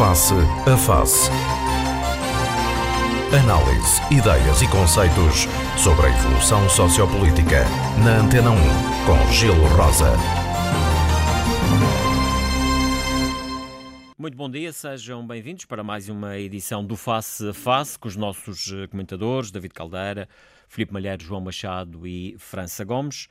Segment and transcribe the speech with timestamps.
[0.00, 1.30] Face a Face.
[3.38, 7.66] Análise, ideias e conceitos sobre a evolução sociopolítica.
[8.02, 8.56] Na Antena 1,
[9.04, 10.14] com Gelo Rosa.
[14.16, 18.16] Muito bom dia, sejam bem-vindos para mais uma edição do Face a Face com os
[18.16, 20.26] nossos eh, comentadores David Caldeira,
[20.66, 23.28] Filipe Malheiro, João Machado e França Gomes.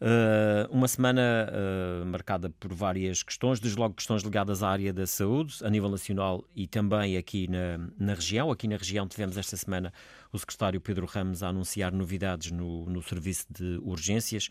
[0.00, 5.06] Uh, uma semana uh, marcada por várias questões, desde logo questões ligadas à área da
[5.06, 8.50] saúde, a nível nacional e também aqui na, na região.
[8.52, 9.92] Aqui na região tivemos esta semana
[10.32, 14.48] o secretário Pedro Ramos a anunciar novidades no, no serviço de urgências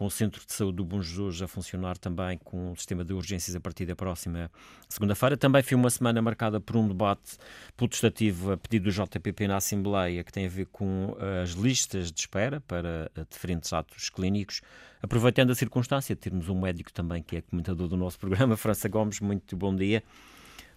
[0.00, 3.12] com o Centro de Saúde do Bom Jesus a funcionar também com o sistema de
[3.12, 4.50] urgências a partir da próxima
[4.88, 5.36] segunda-feira.
[5.36, 7.36] Também foi uma semana marcada por um debate
[7.76, 12.18] protestativo a pedido do JPP na Assembleia, que tem a ver com as listas de
[12.18, 14.62] espera para diferentes atos clínicos.
[15.02, 18.88] Aproveitando a circunstância de termos um médico também que é comentador do nosso programa, França
[18.88, 20.02] Gomes, muito bom dia.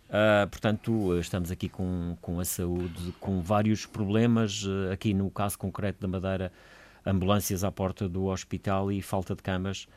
[0.09, 4.65] Uh, portanto, estamos aqui com, com a saúde, com vários problemas.
[4.65, 6.51] Uh, aqui no caso concreto da Madeira,
[7.05, 9.87] ambulâncias à porta do hospital e falta de camas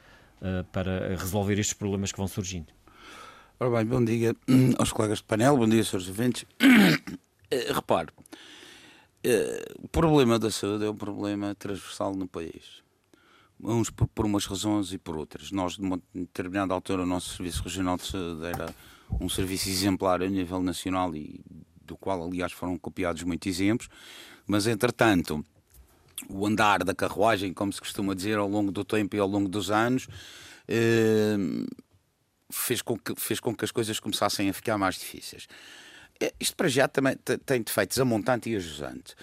[0.40, 2.72] uh, para resolver estes problemas que vão surgindo.
[3.58, 4.34] Ora bem, bom dia
[4.78, 6.42] aos colegas de painel, bom dia, senhores ouvintes.
[6.42, 12.84] Uh, repare, uh, o problema da saúde é um problema transversal no país.
[13.58, 15.50] Uns por, umas razões e por outras.
[15.50, 18.74] Nós, de uma determinada altura, o nosso Serviço Regional de Saúde era
[19.18, 21.40] um serviço exemplar a nível nacional e
[21.82, 23.88] do qual, aliás, foram copiados muitos exemplos,
[24.46, 25.42] mas, entretanto,
[26.28, 29.48] o andar da carruagem, como se costuma dizer, ao longo do tempo e ao longo
[29.48, 30.06] dos anos,
[30.66, 31.36] eh,
[32.50, 35.46] fez, com que, fez com que as coisas começassem a ficar mais difíceis.
[36.20, 39.14] Eh, isto para já também tem defeitos a montante e a jusante.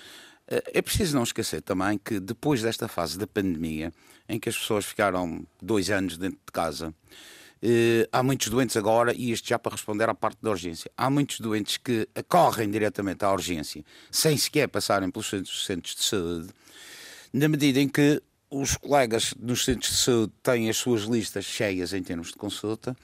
[0.47, 3.91] Eh, é preciso não esquecer também que depois desta fase da pandemia,
[4.27, 6.93] em que as pessoas ficaram dois anos dentro de casa,
[8.11, 11.39] há muitos doentes agora, e isto já para responder à parte da urgência, há muitos
[11.39, 15.29] doentes que correm diretamente à urgência, sem sequer passarem pelos
[15.65, 16.49] centros de saúde,
[17.31, 21.93] na medida em que os colegas nos centros de saúde têm as suas listas cheias
[21.93, 22.95] em termos de consulta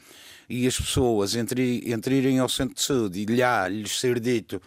[0.47, 4.61] e as pessoas entre, entre irem ao centro de saúde e lhes ser dito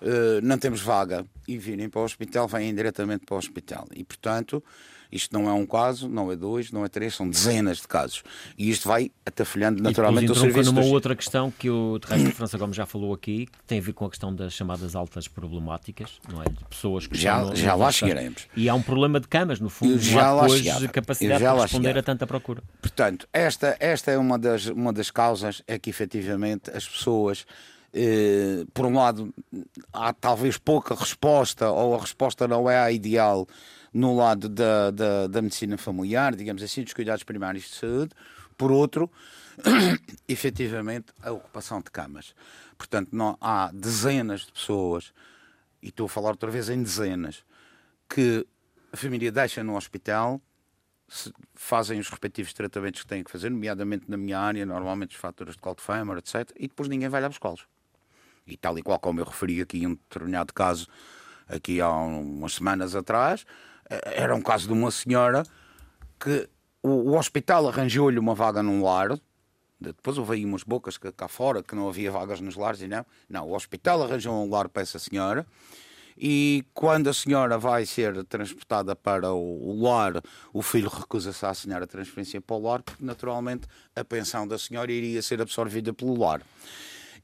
[0.00, 3.86] uh, não temos vaga e virem para o hospital, vêm diretamente para o hospital.
[3.94, 4.62] E, portanto,
[5.14, 8.24] isto não é um caso, não é dois, não é três, são dezenas de casos.
[8.58, 10.72] E isto vai atafolhando naturalmente o serviço.
[10.72, 10.90] numa dos...
[10.90, 13.92] outra questão que o de resto França Gomes já falou aqui, que tem a ver
[13.92, 16.46] com a questão das chamadas altas problemáticas, não é?
[16.46, 18.48] De pessoas que já, no, já lá chegaremos.
[18.56, 22.02] E há um problema de camas, no fundo, já há depois capacidade de responder a
[22.02, 22.62] tanta procura.
[22.82, 27.46] Portanto, esta, esta é uma das, uma das causas, é que efetivamente as pessoas
[27.96, 29.32] eh, por um lado,
[29.92, 33.46] há talvez pouca resposta, ou a resposta não é a ideal
[33.92, 38.10] no lado da, da, da medicina familiar, digamos assim, dos cuidados primários de saúde,
[38.58, 39.08] por outro,
[40.26, 42.34] efetivamente, a ocupação de camas.
[42.76, 45.12] Portanto, não, há dezenas de pessoas,
[45.80, 47.44] e estou a falar outra vez em dezenas,
[48.08, 48.44] que
[48.92, 50.40] a família deixa no hospital,
[51.54, 55.54] fazem os respectivos tratamentos que têm que fazer, nomeadamente na minha área, normalmente os fatores
[55.54, 57.68] de cold femer, etc., e depois ninguém vai lá buscá-los.
[58.46, 60.86] E tal e qual como eu referi aqui em um determinado caso,
[61.48, 63.46] aqui há umas semanas atrás,
[63.88, 65.44] eh, era um caso de uma senhora
[66.18, 66.48] que
[66.82, 69.18] o, o hospital arranjou-lhe uma vaga num lar.
[69.80, 73.04] Depois houve aí umas bocas cá fora que não havia vagas nos lares e não.
[73.28, 75.46] Não, o hospital arranjou um lar para essa senhora.
[76.16, 80.22] E quando a senhora vai ser transportada para o lar,
[80.52, 83.66] o filho recusa-se a assinar a transferência para o lar, porque naturalmente
[83.96, 86.40] a pensão da senhora iria ser absorvida pelo lar.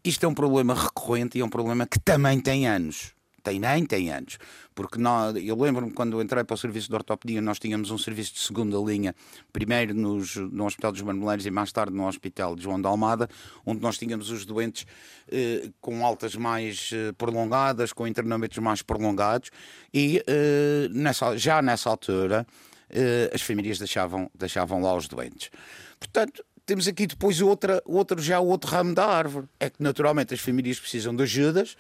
[0.05, 3.85] Isto é um problema recorrente e é um problema que também tem anos tem nem
[3.85, 4.39] tem anos,
[4.75, 8.35] porque nós, eu lembro-me quando entrei para o serviço de ortopedia, nós tínhamos um serviço
[8.35, 9.15] de segunda linha,
[9.53, 13.29] primeiro nos, no Hospital dos Marmeleiros e mais tarde no Hospital de João de Almada,
[13.65, 14.87] onde nós tínhamos os doentes
[15.31, 19.51] eh, com altas mais eh, prolongadas, com internamentos mais prolongados,
[19.93, 22.47] e eh, nessa, já nessa altura
[22.91, 25.51] eh, as famílias deixavam, deixavam lá os doentes.
[25.99, 29.49] Portanto, temos aqui depois outra, outro, já outro ramo da árvore.
[29.59, 31.77] É que naturalmente as famílias precisam de ajudas,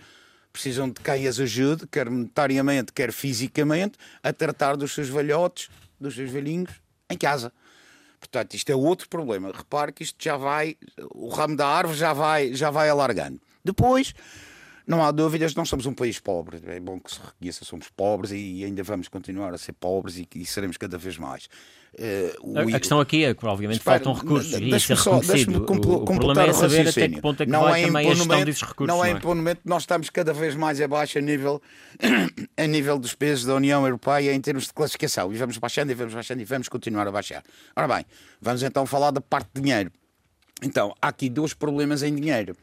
[0.52, 5.70] precisam de quem as ajude, quer monetariamente, quer fisicamente, a tratar dos seus velhotes,
[6.00, 6.72] dos seus velhinhos,
[7.08, 7.52] em casa.
[8.19, 9.52] Portanto, isto é outro problema.
[9.54, 10.76] Repare que isto já vai,
[11.14, 13.40] o ramo da árvore já vai, já vai alargando.
[13.64, 14.12] Depois,
[14.84, 16.60] não há dúvidas, nós somos um país pobre.
[16.66, 20.28] É bom que se reconheça, somos pobres e ainda vamos continuar a ser pobres e,
[20.34, 21.48] e seremos cada vez mais.
[21.98, 25.66] Uh, a, a, questão aqui é que, obviamente, Espera, faltam recursos e isso é reconhecido.
[25.69, 28.14] o, o problema é saber até que ponto é que não vai é também a
[28.14, 28.96] gestão desses recursos.
[28.96, 31.60] Não é, é imponimento, nós estamos cada vez mais abaixo a nível,
[32.56, 35.32] a nível dos pesos da União Europeia em termos de classificação.
[35.32, 37.42] E vamos baixando e vamos baixando e vamos continuar a baixar.
[37.75, 38.06] Ora bem,
[38.40, 39.90] vamos então falar da parte de dinheiro.
[40.62, 42.56] Então, há aqui dois problemas em dinheiro.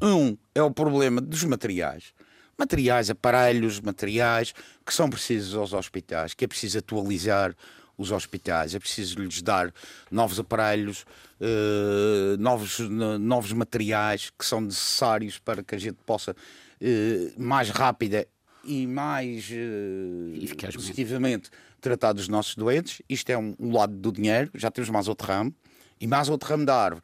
[0.00, 2.12] Um é o problema dos materiais.
[2.58, 4.52] Materiais, aparelhos, materiais
[4.84, 7.54] que são precisos aos hospitais, que é preciso atualizar
[8.02, 9.72] os hospitais, é preciso lhes dar
[10.10, 11.04] novos aparelhos,
[11.40, 18.26] uh, novos, novos materiais que são necessários para que a gente possa uh, mais rápida
[18.64, 21.50] e mais uh, positivamente
[21.80, 23.02] tratar dos nossos doentes.
[23.08, 25.54] Isto é um, um, lado do dinheiro, já temos mais outro ramo,
[26.00, 27.02] e mais outro ramo da árvore.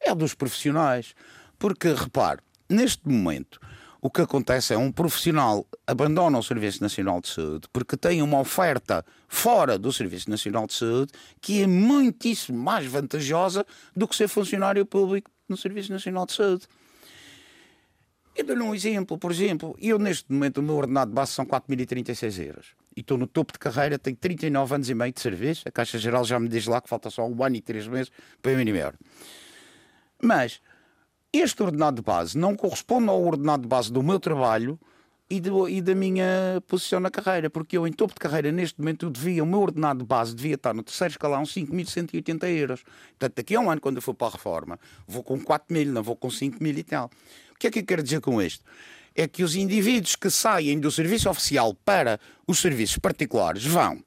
[0.00, 1.14] É dos profissionais.
[1.58, 3.58] Porque, repare, neste momento,
[4.00, 8.40] o que acontece é um profissional abandona o Serviço Nacional de Saúde porque tem uma
[8.40, 13.64] oferta fora do Serviço Nacional de Saúde que é muitíssimo mais vantajosa
[13.94, 16.66] do que ser funcionário público no Serviço Nacional de Saúde.
[18.34, 21.46] Eu dou-lhe um exemplo, por exemplo, eu neste momento o meu ordenado de base são
[21.46, 25.66] 4.036 euros e estou no topo de carreira, tenho 39 anos e meio de serviço,
[25.66, 28.10] a Caixa Geral já me diz lá que falta só um ano e três meses
[28.42, 28.98] para eu mínimo euro.
[30.22, 30.60] Mas
[31.32, 34.78] este ordenado de base não corresponde ao ordenado de base do meu trabalho
[35.28, 38.78] e, do, e da minha posição na carreira, porque eu, em topo de carreira, neste
[38.78, 42.82] momento, devia, o meu ordenado de base devia estar no terceiro escalão 5.180 euros.
[43.18, 45.92] Portanto, daqui a um ano, quando eu for para a reforma, vou com 4 mil,
[45.92, 47.10] não vou com 5 mil e tal.
[47.54, 48.64] O que é que eu quero dizer com isto?
[49.14, 54.02] É que os indivíduos que saem do serviço oficial para os serviços particulares vão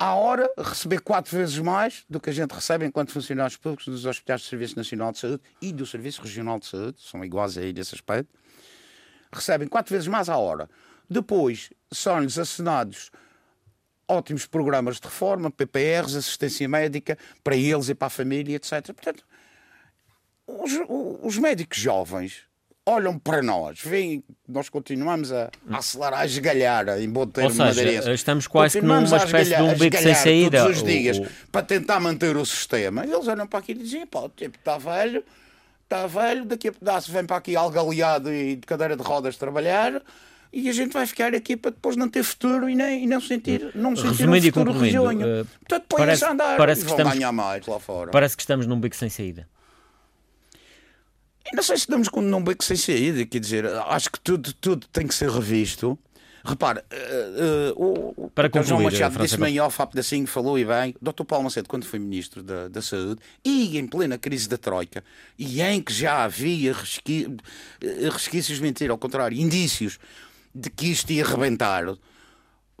[0.00, 4.06] à hora receber quatro vezes mais do que a gente recebe enquanto funcionários públicos dos
[4.06, 7.70] hospitais do Serviço Nacional de Saúde e do Serviço Regional de Saúde, são iguais aí
[7.70, 8.34] nesse aspecto,
[9.30, 10.70] recebem quatro vezes mais à hora.
[11.08, 13.10] Depois são-lhes assinados
[14.08, 18.94] ótimos programas de reforma, PPRs, assistência médica para eles e para a família, etc.
[18.94, 19.22] Portanto,
[20.46, 20.72] os,
[21.22, 22.44] os médicos jovens
[22.86, 27.72] olham para nós, veem nós continuamos a, a acelerar, a esgalhar, em bom termo Ou
[27.72, 30.62] seja, estamos quase que numa espécie de um beco sem saída.
[30.62, 33.04] Todos os dias, o, para tentar manter o sistema.
[33.04, 35.22] Eles olham para aqui e dizem, pá, o tempo está velho,
[35.84, 40.02] está velho, daqui a pedaço vem para aqui algaleado e de cadeira de rodas trabalhar
[40.52, 43.20] e a gente vai ficar aqui para depois não ter futuro e, nem, e não
[43.20, 45.42] sentir, não sentir Resumindo um futuro risonho.
[45.42, 48.10] Uh, Portanto, põe-se a andar parece que estamos, ganhar mais lá fora.
[48.10, 49.48] Parece que estamos num beco sem saída.
[51.52, 54.86] Não sei se damos com um beco sem saída, quer dizer, acho que tudo, tudo
[54.92, 55.98] tem que ser revisto.
[56.44, 60.94] Repara, uh, uh, o, Para concluir, João Machado disse-me em off, assim, falou e bem,
[61.00, 61.24] o Dr.
[61.24, 65.04] Paulo Macedo, quando foi Ministro da, da Saúde, e em plena crise da Troika,
[65.38, 67.36] e em que já havia resqui,
[67.82, 69.98] eh, resquícios, mentira, ao contrário, indícios
[70.54, 71.84] de que isto ia arrebentar,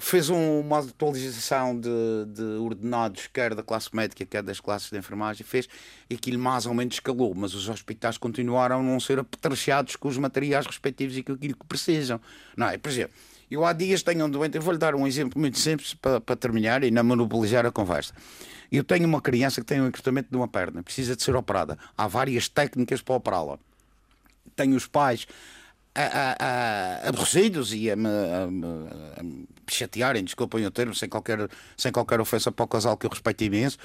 [0.00, 1.90] fez um, uma atualização de,
[2.26, 5.68] de, ordenados, quer da classe médica, quer das classes de enfermagem, fez
[6.08, 10.08] e aquilo mais ou menos escalou, mas os hospitais continuaram a não ser apetrechados com
[10.08, 12.20] os materiais respectivos e com aquilo que precisam.
[12.56, 12.78] Não é?
[12.78, 13.14] Por exemplo,
[13.50, 16.36] eu há dias tenho um doente, eu vou-lhe dar um exemplo muito simples para, para
[16.36, 18.14] terminar e não monopolizar a conversa.
[18.72, 21.76] Eu tenho uma criança que tem um encurtamento de uma perna, precisa de ser operada.
[21.96, 23.58] Há várias técnicas para operá-la.
[24.56, 25.26] Tenho os pais
[25.94, 31.48] a, a, a, aborrecidos e a me, a, me chatearem, desculpem o termo, sem qualquer,
[31.76, 33.78] sem qualquer ofensa para o casal que eu respeito imenso,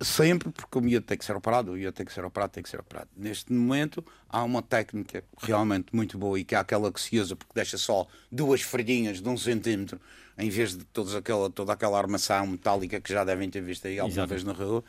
[0.00, 2.62] sempre porque o miúdo tem que ser operado, o miúdo tem que ser operado, tem
[2.62, 3.08] que ser operado.
[3.16, 7.36] Neste momento há uma técnica realmente muito boa e que é aquela que se usa
[7.36, 10.00] porque deixa só duas folhinhas de um centímetro
[10.38, 13.98] em vez de todos aquela, toda aquela armação metálica que já devem ter visto aí
[13.98, 14.28] alguma Exato.
[14.28, 14.84] vez na rua.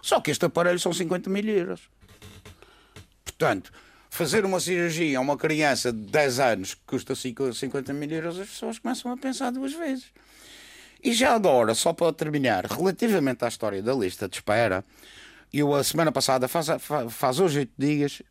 [0.00, 1.88] Só que este aparelho são 50 mil euros.
[3.24, 3.72] Portanto,
[4.16, 8.48] fazer uma cirurgia a uma criança de 10 anos que custa 50 mil euros, as
[8.48, 10.06] pessoas começam a pensar duas vezes.
[11.04, 14.82] E já agora, só para terminar, relativamente à história da lista de espera,
[15.52, 16.68] eu a semana passada, faz,
[17.10, 18.22] faz hoje oito dias,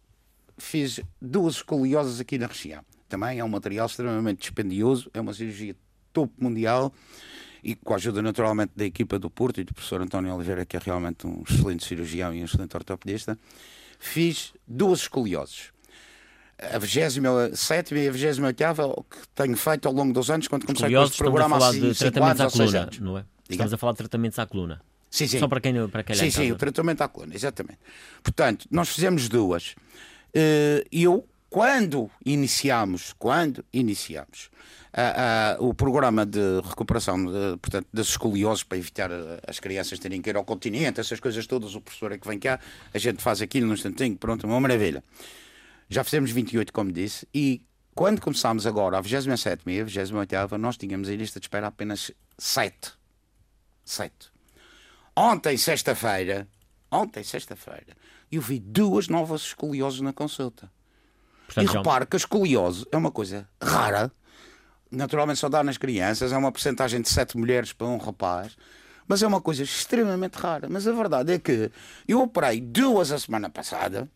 [0.58, 2.84] fiz duas escoliosas aqui na região.
[3.08, 5.76] Também é um material extremamente dispendioso, é uma cirurgia
[6.12, 6.92] topo mundial
[7.64, 10.76] e com a ajuda naturalmente da equipa do Porto e do professor António Oliveira, que
[10.76, 13.38] é realmente um excelente cirurgião e um excelente ortopedista,
[14.00, 15.75] fiz duas escolioses
[16.58, 21.04] a 27 e a 28 que tenho feito ao longo dos anos quando comecei com
[21.04, 23.26] este programa estamos a falar de tratamentos à coluna, não é?
[23.50, 24.82] Estamos a falar de tratamentos à coluna.
[25.12, 25.40] Sim, sim.
[25.40, 27.80] Só para quem, para quem Sim, sim, o tratamento à coluna, exatamente.
[28.22, 29.76] Portanto, nós fizemos duas.
[30.34, 34.50] Eh, eu, quando iniciamos, quando iniciamos
[34.96, 39.10] uh, o programa de recuperação de, portanto, das escolioses para evitar
[39.48, 42.40] as crianças terem que ir ao continente, essas coisas todas, o professor é que vem
[42.40, 42.60] cá,
[42.94, 45.04] a gente faz aquilo num instantinho, pronto, uma maravilha.
[45.90, 47.64] Já fizemos 28, como disse, e
[47.94, 52.12] quando começámos agora a 27 e a 28, nós tínhamos em lista de espera apenas
[52.38, 52.94] 7.
[53.86, 54.14] 7.
[55.16, 56.48] Ontem, sexta-feira,
[56.92, 57.96] ontem, sexta-feira,
[58.32, 60.70] eu vi duas novas escolioses na consulta.
[61.46, 64.12] Portanto, e repare que a escoliose é uma coisa rara,
[64.92, 68.58] naturalmente só dá nas crianças, é uma porcentagem de 7 mulheres para um rapaz,
[69.08, 70.68] mas é uma coisa extremamente rara.
[70.70, 71.72] Mas a verdade é que
[72.08, 74.10] eu operei duas a semana passada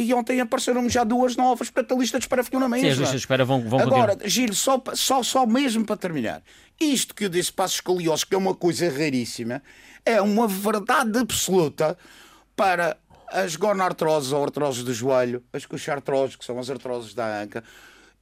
[0.00, 2.86] e ontem apareceram já duas novas, para a lista de espera ficou na mesma.
[2.86, 4.28] Sim, as listas de espera vão, vão Agora, continuar.
[4.28, 6.40] Gil, só, só, só mesmo para terminar,
[6.80, 9.60] isto que eu disse para as escoliose, que é uma coisa raríssima,
[10.04, 11.98] é uma verdade absoluta
[12.54, 17.64] para as gonartroses ou artroses do joelho, as cochartroses, que são as artroses da anca,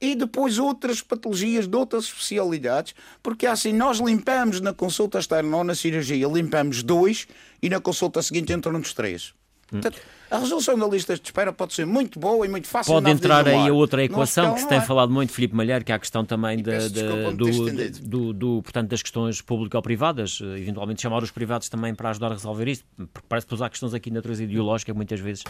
[0.01, 5.63] e depois outras patologias de outras especialidades, porque assim nós limpamos na consulta externa ou
[5.63, 7.27] na cirurgia, limpamos dois
[7.61, 9.33] e na consulta seguinte entram-nos três.
[9.69, 9.99] Portanto,
[10.31, 12.93] a resolução da lista de espera pode ser muito boa e muito fácil.
[12.93, 15.95] Pode entrar aí a outra equação que se tem falado muito, Filipe Malheiro, que é
[15.95, 16.71] a questão também da-
[17.01, 17.45] da- do,
[18.07, 22.35] do, do- portanto, das questões público-privadas, eh, eventualmente chamar os privados também para ajudar a
[22.35, 25.43] resolver isto, porque parece que há questões aqui de natureza ideológica muitas vezes,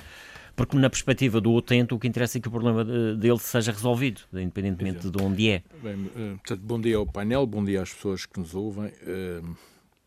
[0.55, 4.21] porque na perspectiva do utente o que interessa é que o problema dele seja resolvido,
[4.33, 5.63] independentemente de onde é.
[5.83, 8.91] Bem, eh, portanto, bom dia ao painel, bom dia às pessoas que nos ouvem.
[9.05, 9.41] Eh,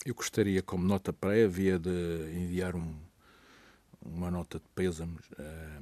[0.07, 1.90] Eu gostaria, como nota prévia, de
[2.35, 2.95] enviar um-
[4.04, 5.78] uma nota de pêsames eh,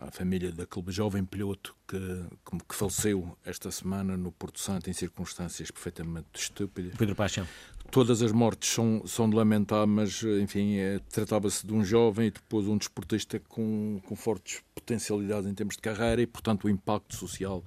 [0.00, 5.70] à- família daquele jovem piloto que, que- faleceu esta semana no Porto Santo em circunstâncias
[5.70, 6.94] perfeitamente estúpidas.
[6.96, 7.46] Pedro Paixão.
[7.90, 12.30] Todas as mortes são, são de lamentar, mas, enfim, eh, tratava-se de um jovem e
[12.30, 17.16] depois um desportista com, com fortes potencialidades em termos de carreira e, portanto, o impacto
[17.16, 17.64] social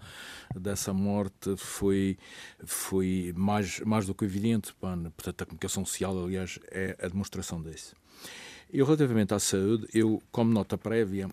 [0.56, 2.18] dessa morte foi,
[2.64, 4.74] foi mais, mais do que evidente.
[4.76, 7.96] Portanto, a comunicação social, aliás, é a demonstração disso.
[8.74, 11.30] E relativamente à saúde, eu, como nota prévia,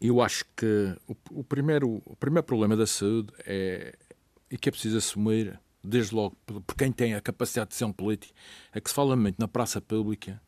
[0.00, 3.94] eu acho que o, o primeiro, o primeiro problema da saúde é,
[4.50, 8.32] e que é preciso assumir, desde logo, por quem tem a capacidade de decisão política,
[8.72, 10.40] é que se fala muito na praça pública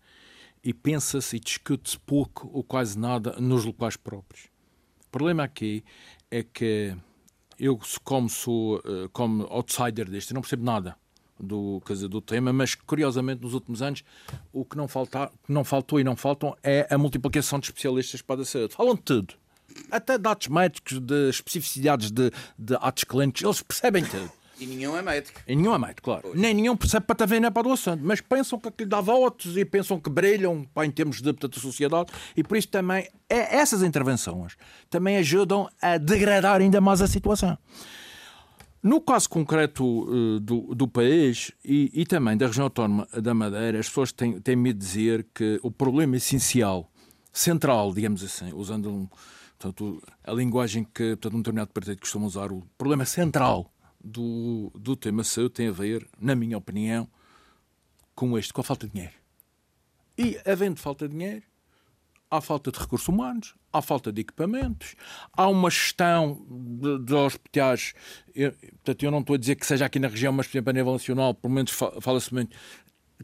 [0.64, 4.44] e pensa-se e discute-se pouco ou quase nada nos locais próprios.
[5.06, 5.84] O problema aqui
[6.30, 6.96] é que
[7.58, 10.96] eu, como sou eh, como outsider deste, não percebo nada
[11.38, 14.04] do, do tema, mas curiosamente nos últimos anos
[14.52, 18.42] o que não, falta, não faltou e não faltam é a multiplicação de especialistas para
[18.42, 18.74] a saúde.
[18.74, 19.34] Falam de tudo.
[19.90, 24.30] Até de atos médicos, de especificidades de, de atos clínicos, eles percebem tudo.
[24.58, 25.40] E nenhum é médico.
[25.46, 26.32] E nenhum é médico, claro.
[26.34, 29.54] Nem nenhum percebe para também nem para o assunto, mas pensam que aquilo dá votos
[29.56, 33.56] e pensam que brilham pá, em termos de portanto, sociedade e por isso também é,
[33.56, 34.56] essas intervenções
[34.88, 37.58] também ajudam a degradar ainda mais a situação.
[38.86, 43.80] No caso concreto eh, do, do país e, e também da região autónoma da Madeira,
[43.80, 46.88] as pessoas têm, têm me dizer que o problema essencial,
[47.32, 49.08] central, digamos assim, usando um,
[49.58, 54.94] portanto, a linguagem que portanto, um determinado partido costuma usar, o problema central do, do
[54.94, 57.08] tema saúde tem a ver, na minha opinião,
[58.14, 59.14] com este, com a falta de dinheiro.
[60.16, 61.42] E, havendo falta de dinheiro,
[62.30, 64.94] há falta de recursos humanos, há falta de equipamentos,
[65.32, 66.44] há uma gestão
[67.04, 67.94] de hospitais.
[68.34, 70.70] Eu, portanto, eu não estou a dizer que seja aqui na região, mas, por exemplo,
[70.70, 72.56] a nível nacional, pelo menos fa- fala-se muito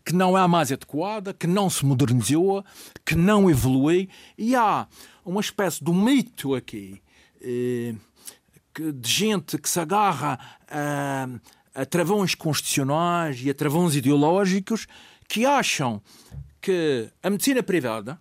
[0.05, 2.65] que não é a mais adequada, que não se modernizou,
[3.05, 4.87] que não evolui, e há
[5.25, 7.03] uma espécie de mito aqui
[7.43, 7.95] eh,
[8.75, 11.29] de gente que se agarra a,
[11.75, 14.87] a travões constitucionais e a travões ideológicos
[15.29, 16.01] que acham
[16.61, 18.19] que a medicina privada,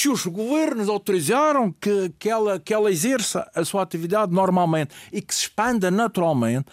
[0.00, 5.20] que os governos autorizaram que, que, ela, que ela exerça a sua atividade normalmente e
[5.20, 6.66] que se expanda naturalmente.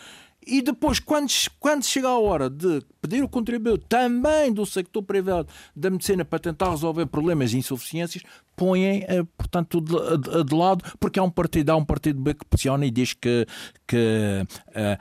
[0.45, 1.27] E depois, quando,
[1.59, 6.37] quando chega a hora de pedir o contributo também do sector privado da medicina para
[6.37, 8.21] tentar resolver problemas e insuficiências,
[8.55, 12.35] põem, eh, portanto, de, de- de lado, porque há um partido, há um partido B
[12.35, 13.47] que pressiona e diz que,
[13.87, 14.99] que eh,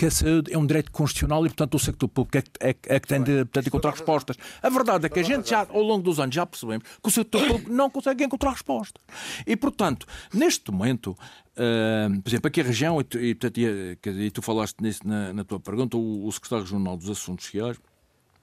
[0.00, 2.94] que a saúde é um direito constitucional e, portanto, o sector público é, que- é,
[2.96, 4.36] é que tem de, portanto, encontrar respostas.
[4.62, 7.10] A verdade é que a gente já, ao longo dos anos, já percebemos que o
[7.10, 9.02] sector público não consegue encontrar respostas.
[9.46, 11.14] E, portanto, neste momento,
[11.54, 15.06] ah, por exemplo, aqui a região, e tu, e, portanto, e, e tu falaste nisso
[15.06, 17.76] na, na tua pergunta, o, o secretário regional dos Assuntos Sociais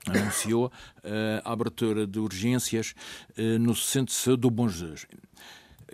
[0.08, 0.72] anunciou
[1.04, 2.94] ah, a abertura de urgências
[3.36, 5.08] ah, no centro de saúde do Bom Jesus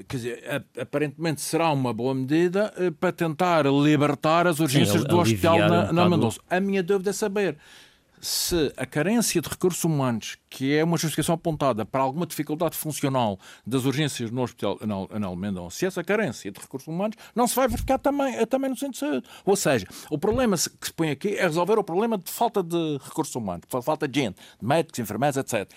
[0.07, 5.19] quer dizer, aparentemente será uma boa medida eh, para tentar libertar as urgências Sim, do
[5.19, 6.39] hospital aliviar um na, na Mendonça.
[6.49, 7.57] A minha dúvida é saber
[8.23, 13.37] se a carência de recursos humanos, que é uma justificação apontada para alguma dificuldade funcional
[13.67, 17.55] das urgências no hospital Anal, Anal Mendonça, se essa carência de recursos humanos não se
[17.55, 19.27] vai verificar também, eh, também no centro de saúde.
[19.43, 22.97] Ou seja, o problema que se põe aqui é resolver o problema de falta de
[23.03, 25.69] recursos humanos, de falta de gente, de médicos, enfermeiros, etc.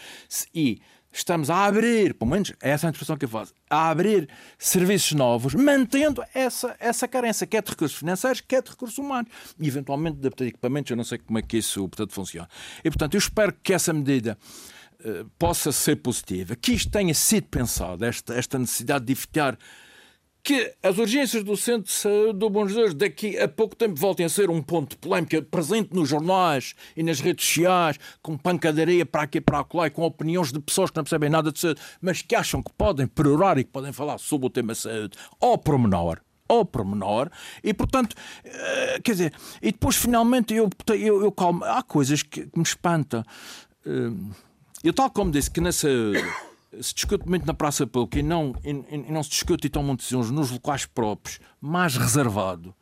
[0.55, 0.81] E
[1.13, 5.13] estamos a abrir, pelo menos é essa a interpretação que eu faço, a abrir serviços
[5.13, 9.31] novos, mantendo essa, essa carência, quer de recursos financeiros, quer de recursos humanos.
[9.59, 12.49] E eventualmente de equipamentos, eu não sei como é que isso portanto, funciona.
[12.85, 14.37] E portanto, eu espero que essa medida
[15.05, 19.59] eh, possa ser positiva, que isto tenha sido pensado, esta, esta necessidade de evitar
[20.47, 24.25] que as urgências do Centro de Saúde do Bom Jesus daqui a pouco tempo voltem
[24.25, 29.05] a ser um ponto de polémica presente nos jornais e nas redes sociais, com pancadaria
[29.05, 31.59] para aqui e para lá, e com opiniões de pessoas que não percebem nada de
[31.59, 35.19] saúde, mas que acham que podem perorar e que podem falar sobre o tema saúde
[35.41, 37.29] ao pormenor ao pormenor.
[37.65, 41.65] E portanto eh, quer dizer e depois finalmente eu, eu, eu calmo.
[41.65, 43.25] Há coisas que me espantam.
[43.85, 44.13] Eh,
[44.85, 45.89] eu tal como disse que nessa
[46.81, 49.95] se discute muito na praça pública e não, e, e não se discute e tomam
[49.95, 52.75] decisões nos locais próprios, mais reservado,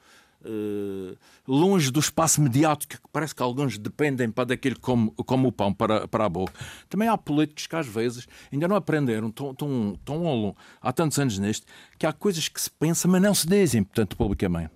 [0.45, 5.53] uh, longe do espaço mediático, que parece que alguns dependem para daquele como, como o
[5.53, 6.53] pão para, para a boca.
[6.89, 11.39] Também há políticos que às vezes ainda não aprenderam, tão, tão, tão há tantos anos
[11.39, 11.67] neste,
[11.99, 14.73] que há coisas que se pensam, mas não se dizem, portanto, publicamente.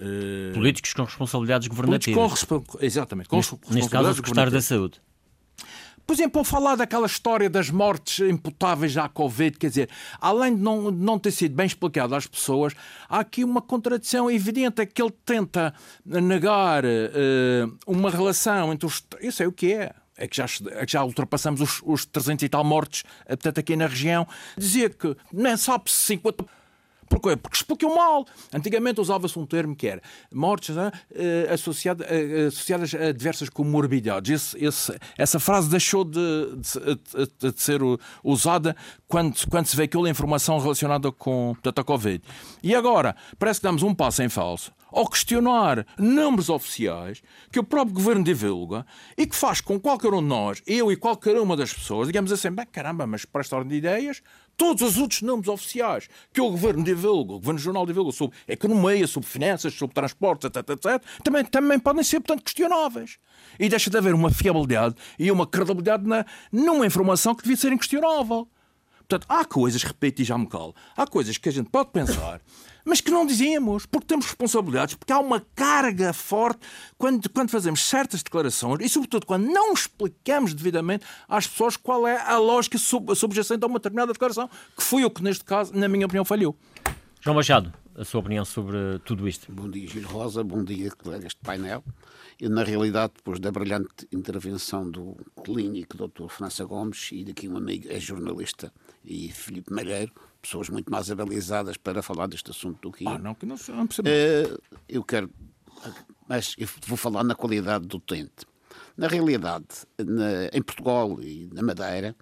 [0.00, 2.44] Uh, políticos com responsabilidades governativas.
[2.44, 3.28] Com, exatamente.
[3.28, 5.00] Com neste, neste caso, gostar da saúde.
[6.08, 10.62] Por exemplo, ao falar daquela história das mortes imputáveis à Covid, quer dizer, além de
[10.62, 12.72] não, não ter sido bem explicado às pessoas,
[13.10, 15.74] há aqui uma contradição evidente, é que ele tenta
[16.06, 19.04] negar uh, uma relação entre os...
[19.20, 22.42] Eu sei o que é, é que já, é que já ultrapassamos os, os 300
[22.42, 24.26] e tal mortes, eh, portanto, aqui na região.
[24.56, 26.42] Dizia que nem sabe-se 50
[27.08, 27.36] Porquê?
[27.36, 28.26] Porque expliqueu mal.
[28.52, 30.90] Antigamente usava-se um termo que era mortes né,
[31.52, 34.30] associadas, eh, associadas a diversas comorbidades.
[34.30, 36.18] Esse, esse, essa frase deixou de,
[36.56, 37.80] de, de, ser
[38.22, 42.22] usada quando, quando se aquela informação relacionada com portanto, a Covid.
[42.62, 47.64] E agora, parece que damos um passo em falso ao questionar números oficiais que o
[47.64, 51.56] próprio governo divulga e que faz com qualquer um de nós, eu e qualquer uma
[51.56, 54.22] das pessoas, digamos assim, bem, caramba, mas para esta ordem de ideias,
[54.56, 59.06] todos os outros números oficiais que o governo divulga, o governo jornal divulga sobre economia,
[59.06, 63.18] sobre finanças, sobre transportes, etc, etc, também, também podem ser, portanto, questionáveis.
[63.58, 67.72] E deixa de haver uma fiabilidade e uma credibilidade na, numa informação que devia ser
[67.72, 68.48] inquestionável.
[69.08, 72.42] Portanto, há coisas, repito e já me calo, há coisas que a gente pode pensar
[72.88, 76.60] mas que não dizíamos, porque temos responsabilidades, porque há uma carga forte
[76.96, 82.18] quando, quando fazemos certas declarações e, sobretudo, quando não explicamos devidamente às pessoas qual é
[82.18, 85.86] a lógica sub, subjacente a uma determinada declaração, que foi o que, neste caso, na
[85.86, 86.56] minha opinião, falhou.
[87.20, 89.52] João Machado, a sua opinião sobre tudo isto?
[89.52, 91.84] Bom dia, Gil Rosa, bom dia, colegas de painel.
[92.40, 96.28] Eu, na realidade, depois da brilhante intervenção do clínico Dr.
[96.28, 98.72] França Gomes e daqui um amigo, é jornalista,
[99.04, 103.08] e Filipe Malheiro, pessoas muito mais avalizadas para falar deste assunto do que eu.
[103.08, 104.08] Ah, não, que não, não percebo.
[104.08, 105.28] Uh, eu quero.
[106.28, 108.46] Mas eu vou falar na qualidade do utente.
[108.96, 109.66] Na realidade,
[109.98, 112.14] na, em Portugal e na Madeira,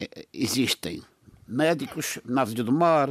[0.00, 1.02] eh, existem
[1.46, 3.08] médicos na Avenida do Mar,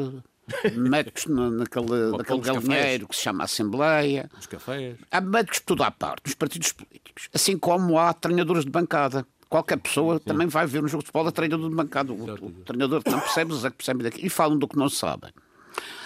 [0.75, 4.29] médicos na, naquele, naquele galinheiro que se chama Assembleia.
[4.39, 4.97] Os cafés.
[5.11, 7.29] Há médicos de toda a parte, dos partidos políticos.
[7.33, 10.23] Assim como há treinadores de bancada qualquer pessoa Sim.
[10.25, 12.11] também vai ver um jogo de futebol a treinador de bancada.
[12.11, 14.25] O, o, treinador que não percebe, os é que percebem daqui.
[14.25, 15.31] E falam do que não sabem.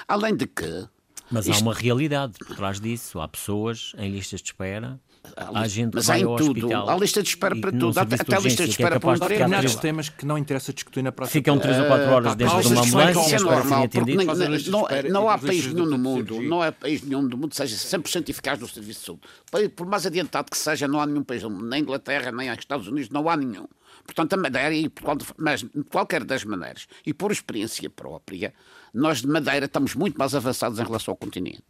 [0.05, 0.85] Além de que.
[1.31, 1.59] Mas isto...
[1.59, 3.21] há uma realidade por trás disso.
[3.21, 4.99] Há pessoas em listas de espera
[5.35, 6.73] Há gente mas há em tudo.
[6.73, 7.99] Há lista de espera para tudo.
[7.99, 10.73] Até, até a lista de é espera é para um determinados temas que não interessa
[10.73, 11.33] discutir na próxima.
[11.33, 13.35] Ficam 3 ou 4 horas dentro de uma ambulância.
[13.35, 17.37] Isso é normal, porque não, há país nenhum no mundo, não há país nenhum do
[17.37, 19.69] mundo seja 100% eficaz no serviço de saúde.
[19.69, 22.87] Por mais adiantado que seja, não há nenhum país, nem na Inglaterra, nem nos Estados
[22.87, 23.67] Unidos, não há nenhum.
[24.05, 24.91] Portanto, a Madeira,
[25.37, 28.53] mas de qualquer das maneiras, e por experiência própria,
[28.93, 31.63] nós de Madeira estamos muito mais avançados em relação ao continente.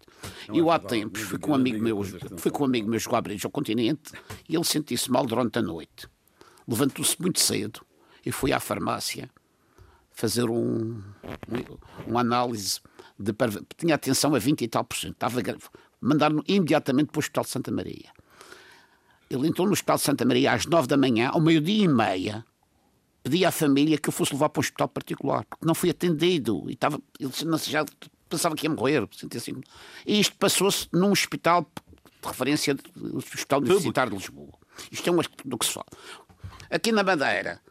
[0.48, 2.02] Não eu é há tempos fui com um amigo meu,
[2.38, 4.12] fui com um amigo meu jogar bridge ao continente
[4.48, 6.08] e ele sentiu-se mal durante a noite.
[6.68, 7.82] Levantou-se muito cedo
[8.26, 9.30] e foi à farmácia
[10.12, 11.78] fazer um, um,
[12.08, 12.80] uma análise
[13.20, 13.34] de
[13.78, 15.14] tinha atenção a 20 e tal por cento.
[15.14, 15.42] Estava
[16.02, 18.10] mandaram imediatamente para o Hospital de Santa Maria.
[19.30, 22.46] Ele entrou no Hospital de Santa Maria às 9 da manhã, ao meio-dia e meia,
[23.28, 26.64] pedia à família que eu fosse levar para um hospital particular, porque não fui atendido.
[26.68, 27.32] E estava, ele
[27.66, 27.86] já
[28.30, 29.08] pensava que ia morrer.
[29.36, 29.62] Assim.
[30.06, 31.64] E isto passou-se num hospital
[32.22, 34.54] de referência, o Hospital Universitário de Lisboa.
[34.92, 35.86] Isto é um do que se fala.
[36.70, 37.62] Aqui na Madeira,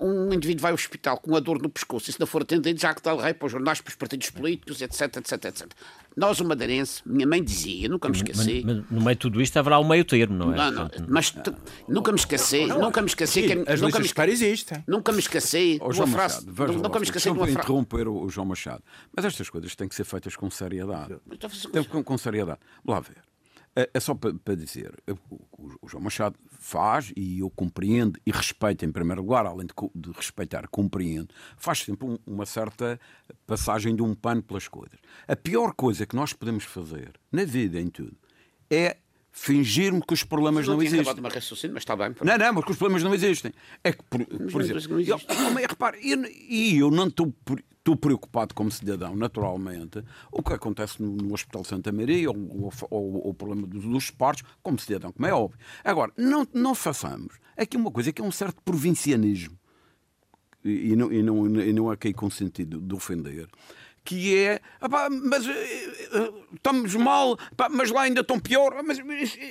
[0.00, 2.80] um indivíduo vai ao hospital com a dor no pescoço e se não for atendido
[2.80, 5.68] já que dá rei para os jornais, para os partidos políticos, etc, etc, etc.
[6.16, 8.62] Nós, o madeirense, minha mãe dizia, nunca me esqueci...
[8.64, 10.56] Mas, mas, no meio de tudo isto haverá um meio termo, não é?
[10.56, 11.54] Não, não, mas tu,
[11.88, 13.42] nunca me esqueci, não, nunca me esqueci...
[13.42, 14.84] Sim, que, as nunca me esqueci, existem.
[14.86, 16.46] Nunca me esqueci oh, João frase...
[16.46, 17.58] Machado, nunca me esqueci de uma frase...
[17.58, 18.82] interromper o, o João Machado,
[19.14, 21.16] mas estas coisas têm que ser feitas com seriedade.
[21.88, 22.58] Com, com seriedade.
[22.84, 23.29] Vamos lá ver.
[23.74, 24.92] É, é só para, dizer,
[25.82, 30.66] o João Machado faz, e eu compreendo e respeito em primeiro lugar, além de, respeitar,
[30.68, 32.98] compreendo, faz sempre um, uma certa
[33.46, 34.98] passagem de um pano pelas coisas.
[35.28, 38.16] A pior coisa que nós podemos fazer, na vida, em tudo,
[38.68, 38.96] é
[39.32, 41.14] fingirmos que os problemas não, não existem.
[41.14, 42.14] Uma raciocínio, mas está bem.
[42.22, 43.52] Não, não, mas que os problemas não existem.
[43.84, 45.16] É que, por, por exemplo, eu,
[45.68, 47.32] repare, e eu, eu, não estou.
[47.80, 53.34] Estou preocupado como cidadão, naturalmente, o que acontece no, no Hospital Santa Maria ou, o
[53.34, 55.58] problema dos, dos esportes, como cidadão, como é óbvio.
[55.82, 57.38] Agora, não, não façamos.
[57.56, 59.58] Aqui uma coisa que é um certo provincianismo,
[60.62, 63.48] e, e, não, e, não, e não é aqui com sentido de ofender,
[64.04, 64.60] que é
[65.22, 67.36] mas uh, estamos mal,
[67.70, 68.98] mas lá ainda estão pior, mas,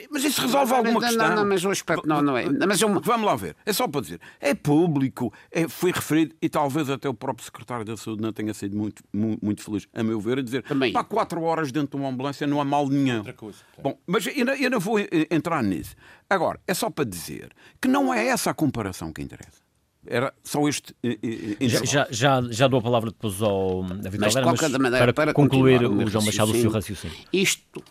[0.09, 1.29] mas isso resolve alguma questão.
[1.29, 2.45] Não, não, mas o aspecto não, não é.
[2.67, 2.89] Mas eu...
[3.01, 7.07] Vamos lá ver, é só para dizer, é público, é, foi referido e talvez até
[7.07, 10.39] o próprio secretário da Saúde não tenha sido muito, muito, muito feliz, a meu ver,
[10.39, 10.91] a dizer Também.
[10.91, 13.23] pá, quatro horas dentro de uma ambulância não há mal nenhum.
[13.33, 14.97] Coisa, Bom, mas eu, eu não vou
[15.29, 15.95] entrar nisso.
[16.29, 19.68] Agora, é só para dizer que não é essa a comparação que interessa.
[20.11, 20.95] Era só este.
[21.03, 24.71] Eh, eh, eh, já, já, já dou a palavra depois ao David mas, Caldeira, mas
[24.71, 27.15] maneira, para, para concluir o João Machado o seu raciocínio.
[27.31, 27.83] Isto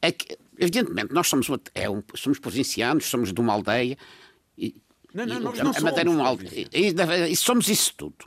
[0.00, 3.98] é que, evidentemente, nós somos, é um, somos provincianos, somos de uma aldeia.
[4.56, 4.76] E,
[5.12, 6.14] não, não, nós não a, somos.
[6.14, 8.24] uma aldeia, e, e somos isso tudo.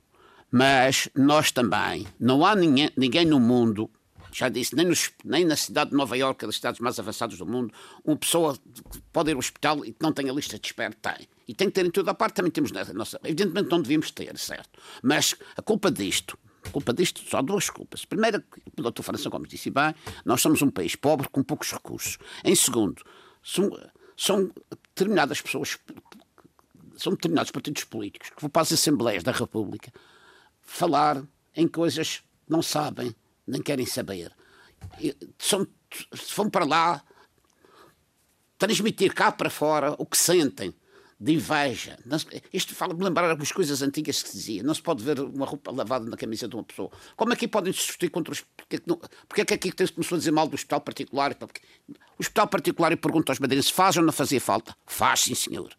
[0.52, 3.90] Mas nós também, não há ninguém, ninguém no mundo
[4.30, 7.46] já disse, nem, nos, nem, na cidade de Nova Iorque, das cidades mais avançadas do
[7.46, 8.58] mundo, uma pessoa
[9.14, 10.94] pode ir ao hospital e que não tenha lista de espera.
[11.02, 11.28] Tem.
[11.48, 13.20] E tem que ter em toda a parte, também temos na nossa.
[13.24, 14.80] Evidentemente não devíamos ter, certo?
[15.02, 18.04] Mas a culpa disto, a culpa disto, só duas culpas.
[18.04, 18.44] Primeiro,
[18.78, 19.02] o Dr.
[19.02, 22.18] França Gomes disse bem, nós somos um país pobre com poucos recursos.
[22.44, 23.02] Em segundo,
[23.42, 23.72] são,
[24.18, 24.52] são
[24.94, 25.78] determinadas pessoas,
[26.98, 29.92] são determinados partidos políticos que vão para as Assembleias da República
[30.62, 31.24] falar
[31.56, 33.16] em coisas que não sabem,
[33.48, 34.36] nem querem saber.
[35.40, 35.66] São,
[36.36, 37.02] vão para lá
[38.58, 40.76] transmitir cá para fora o que sentem
[41.20, 41.98] de inveja.
[42.54, 44.64] Isto fala-me lembrar algumas coisas antigas que se dizia.
[44.64, 46.92] Não se pode ver uma roupa lavada na camisa de uma pessoa.
[47.16, 48.46] Como é que podem discutir contra os.
[49.28, 51.34] Porque, é que aqui se começou a dizer mal do hospital particular?
[51.36, 51.62] Porque...
[51.90, 54.76] O hospital particular, e pergunto aos madeirenses, faz ou não fazia falta?
[54.86, 55.76] Faz, sim, senhor.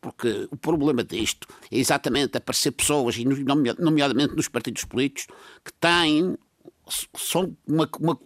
[0.00, 5.26] Porque o problema disto é exatamente aparecer pessoas, e nomeadamente nos partidos políticos,
[5.64, 6.36] que têm.
[7.16, 8.18] são uma, uma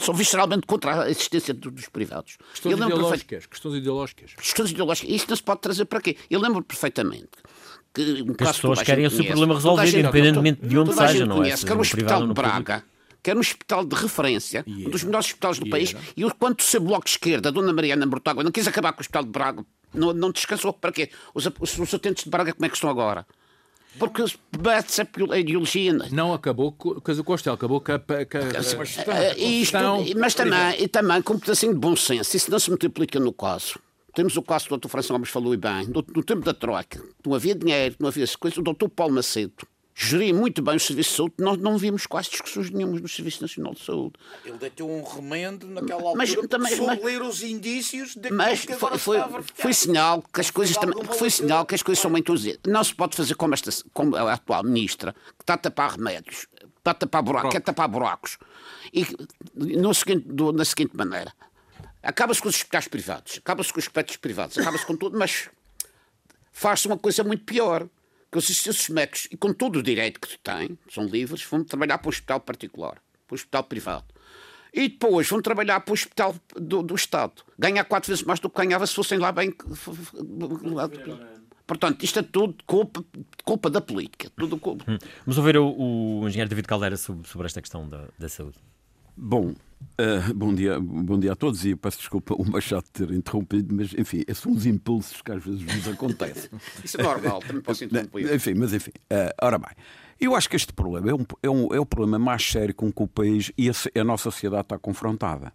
[0.00, 2.36] são visceralmente contra a existência dos privados.
[2.52, 3.48] Questões ideológicas, perfeito...
[3.48, 4.34] questões ideológicas.
[4.34, 5.10] Questões ideológicas.
[5.10, 6.16] Isso não se pode trazer para quê?
[6.30, 7.30] Eu lembro perfeitamente
[7.92, 11.36] que, um que as pessoas querem o seu problema resolvido, independentemente de onde seja, não
[11.36, 11.38] é?
[11.40, 12.84] Conhece, quer o Hospital de Braga,
[13.22, 16.60] que era um hospital de referência, um dos melhores hospitais do país, e o quanto
[16.60, 19.22] o seu bloco de esquerda, a dona Mariana Mortágua, não quis acabar com o Hospital
[19.22, 21.10] de Braga, não, não descansou para quê?
[21.32, 23.26] Os, os, os utentes de Braga como é que estão agora?
[23.98, 24.24] Porque
[24.58, 25.92] bate-se a ideologia.
[26.10, 28.00] Não acabou com o Costel, acabou com a.
[30.18, 32.36] Mas também, e também com um pedacinho de bom senso.
[32.36, 33.78] Isso não se multiplica no caso.
[34.14, 34.88] Temos o caso do Dr.
[34.88, 38.60] François Gomes falou bem, no, no tempo da Troika, não havia dinheiro, não havia coisa.
[38.60, 38.88] O Dr.
[38.88, 43.00] Paulo Macedo geria muito bem o Serviço de Saúde, nós não vimos quase discussões nenhumas
[43.00, 44.14] no Serviço Nacional de Saúde.
[44.44, 48.74] Ele deitou um remendo naquela altura mas, também, mas, ler os indícios de mas que
[48.74, 49.18] foi, foi,
[49.54, 52.34] foi, sinal que as coisas também, foi sinal que as coisas são muito
[52.66, 56.46] Não se pode fazer como, esta, como a atual ministra, que está a tapar remédios,
[56.78, 58.38] está a tapar buracos, quer tapar buracos.
[58.92, 59.06] E
[59.54, 61.32] no seguinte, do, na seguinte maneira,
[62.02, 65.48] acaba-se com os hospitais privados, acaba-se com os hospitais privados, acaba-se com tudo, mas
[66.52, 67.88] faz-se uma coisa muito pior
[68.34, 71.98] que os esses médicos, e com todo o direito que têm, são livres, vão trabalhar
[71.98, 74.06] para o hospital particular, para o hospital privado.
[74.72, 77.44] E depois vão trabalhar para o hospital do, do Estado.
[77.56, 79.54] Ganhar quatro vezes mais do que ganhava se fossem lá bem.
[81.64, 83.04] Portanto, isto é tudo culpa,
[83.44, 84.28] culpa da política.
[84.36, 84.84] Tudo culpa.
[84.88, 84.98] Hum.
[85.24, 88.58] Vamos ouvir o, o engenheiro David Caldeira sobre, sobre esta questão da, da saúde.
[89.16, 89.54] Bom,
[89.98, 93.74] uh, bom, dia, bom dia a todos e eu peço desculpa o Machado ter interrompido,
[93.74, 96.50] mas enfim, são os impulsos que às vezes nos acontecem.
[96.84, 98.34] Isso é normal, também posso interromper.
[98.34, 99.70] Enfim, mas enfim, uh, ora bem,
[100.20, 102.92] eu acho que este problema é, um, é, um, é o problema mais sério com
[102.92, 105.52] que o país e a, a nossa sociedade está confrontada.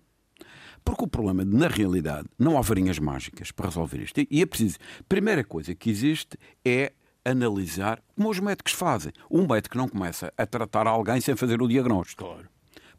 [0.83, 4.21] Porque o problema, na realidade, não há varinhas mágicas para resolver isto.
[4.29, 4.77] E é preciso.
[4.99, 9.11] A primeira coisa que existe é analisar como os médicos fazem.
[9.29, 12.25] Um médico não começa a tratar alguém sem fazer o diagnóstico.
[12.25, 12.47] Claro.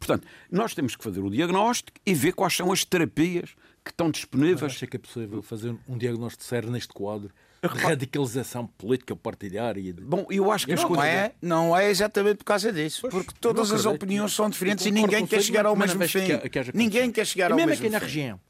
[0.00, 3.50] Portanto, nós temos que fazer o diagnóstico e ver quais são as terapias
[3.84, 4.62] que estão disponíveis.
[4.62, 7.30] Mas acha que é possível fazer um diagnóstico sério neste quadro?
[7.62, 9.94] radicalização política partidária.
[10.00, 11.04] Bom, eu acho que as não coisas.
[11.04, 13.02] É, não é exatamente por causa disso.
[13.02, 16.26] Pois, porque todas as opiniões são diferentes e ninguém quer chegar ao mesmo fim.
[16.72, 17.82] Ninguém quer chegar ao mesmo fim.
[17.82, 18.40] Mesmo aqui na região.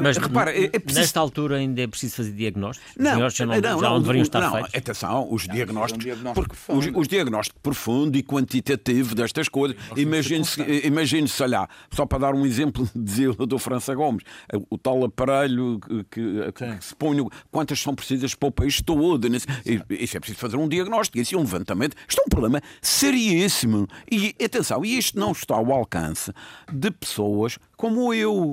[0.00, 1.00] Mas repara, é, é preciso...
[1.00, 2.92] nesta altura ainda é preciso fazer diagnósticos?
[2.96, 4.74] Não, os diagnósticos já não, não, já não deveriam estar não, feitos?
[4.74, 10.62] Atenção, os diagnósticos, um diagnóstico porque os, os diagnósticos profundo e quantitativo destas coisas, imagine-se,
[10.86, 14.22] imagine sei lá, só para dar um exemplo, dizia o do França Gomes,
[14.70, 15.78] o tal aparelho
[16.10, 17.18] que, que se põe,
[17.50, 21.38] quantas são precisas para o país todo, isso é preciso fazer um diagnóstico, isso é
[21.38, 23.86] um levantamento, isto é um problema seríssimo.
[24.10, 26.32] E atenção, e isto não está ao alcance
[26.72, 28.52] de pessoas como eu.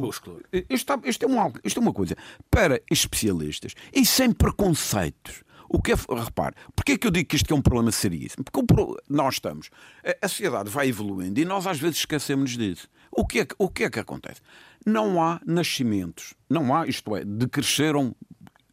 [0.69, 2.15] Isto, isto, é uma, isto é uma coisa
[2.49, 5.43] para especialistas e sem preconceitos.
[5.67, 8.45] O que é, repare, porquê é que eu digo que isto é um problema seríssimo?
[8.45, 8.61] Porque
[9.09, 9.71] nós estamos,
[10.21, 12.88] a, sociedade vai evoluindo e nós às vezes esquecemos disso.
[13.11, 14.41] O que, é, o que é que acontece?
[14.85, 18.15] Não há nascimentos, não há, isto é, decresceram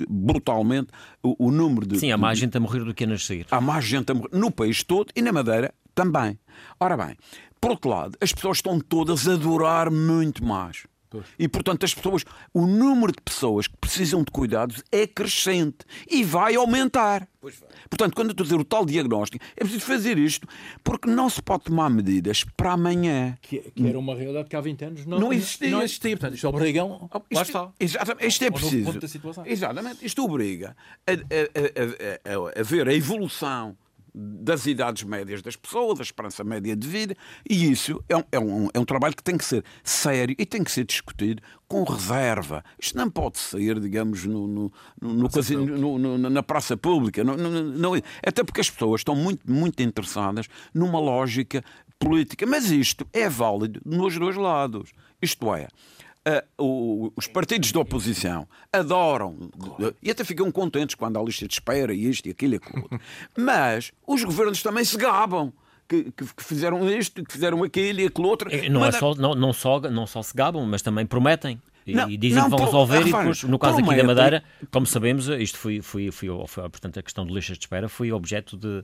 [0.06, 0.88] brutalmente
[1.22, 1.98] o, o número de.
[1.98, 3.46] Sim, há mais de, gente a morrer do que a nascer.
[3.50, 6.38] Há mais gente a morrer no país todo e na Madeira também.
[6.78, 7.16] Ora bem,
[7.62, 10.82] por outro lado, as pessoas estão todas a adorar muito mais.
[11.08, 11.26] Pois.
[11.38, 16.24] E, portanto, as pessoas, o número de pessoas que precisam de cuidados é crescente e
[16.24, 17.28] vai aumentar.
[17.40, 17.52] Vai.
[17.88, 20.48] Portanto, quando eu estou a dizer o tal diagnóstico, é preciso fazer isto,
[20.82, 23.38] porque não se pode tomar medidas para amanhã.
[23.42, 25.70] Que, que era uma realidade que há 20 anos não, não existia.
[25.70, 26.16] Não existia.
[26.16, 26.80] Portanto, isto obriga.
[26.80, 27.72] Isto, lá está.
[27.78, 28.98] Exatamente, isto é preciso.
[29.46, 30.04] Exatamente.
[30.04, 30.74] Isto obriga
[31.06, 33.76] a, a, a, a ver a evolução
[34.14, 37.16] das idades médias das pessoas, da esperança média de vida,
[37.48, 40.44] e isso é um, é, um, é um trabalho que tem que ser sério e
[40.44, 42.62] tem que ser discutido com reserva.
[42.78, 47.24] Isto não pode sair, digamos, no, no, no, no na praça pública.
[47.24, 51.64] Não, até porque as pessoas estão muito, muito interessadas numa lógica
[51.98, 52.44] política.
[52.46, 54.90] Mas isto é válido nos dois lados.
[55.22, 55.68] Isto é,
[56.56, 59.96] Uh, os partidos da oposição adoram claro.
[60.00, 62.88] e até ficam contentes quando há lista de espera e isto e aquilo e aquilo.
[63.36, 65.52] Mas os governos também se gabam.
[65.88, 68.48] Que, que, fizeram isto, que fizeram aquilo e aquilo outro.
[68.70, 71.60] Não, mas, é só, não, não, só, não só se gabam, mas também prometem.
[71.86, 74.86] E, não, dizem não, que vão resolver e depois, no caso aqui da Madeira, como
[74.86, 78.56] sabemos, isto foi, foi, foi, foi, portanto, a questão de listas de espera foi objeto
[78.56, 78.82] de,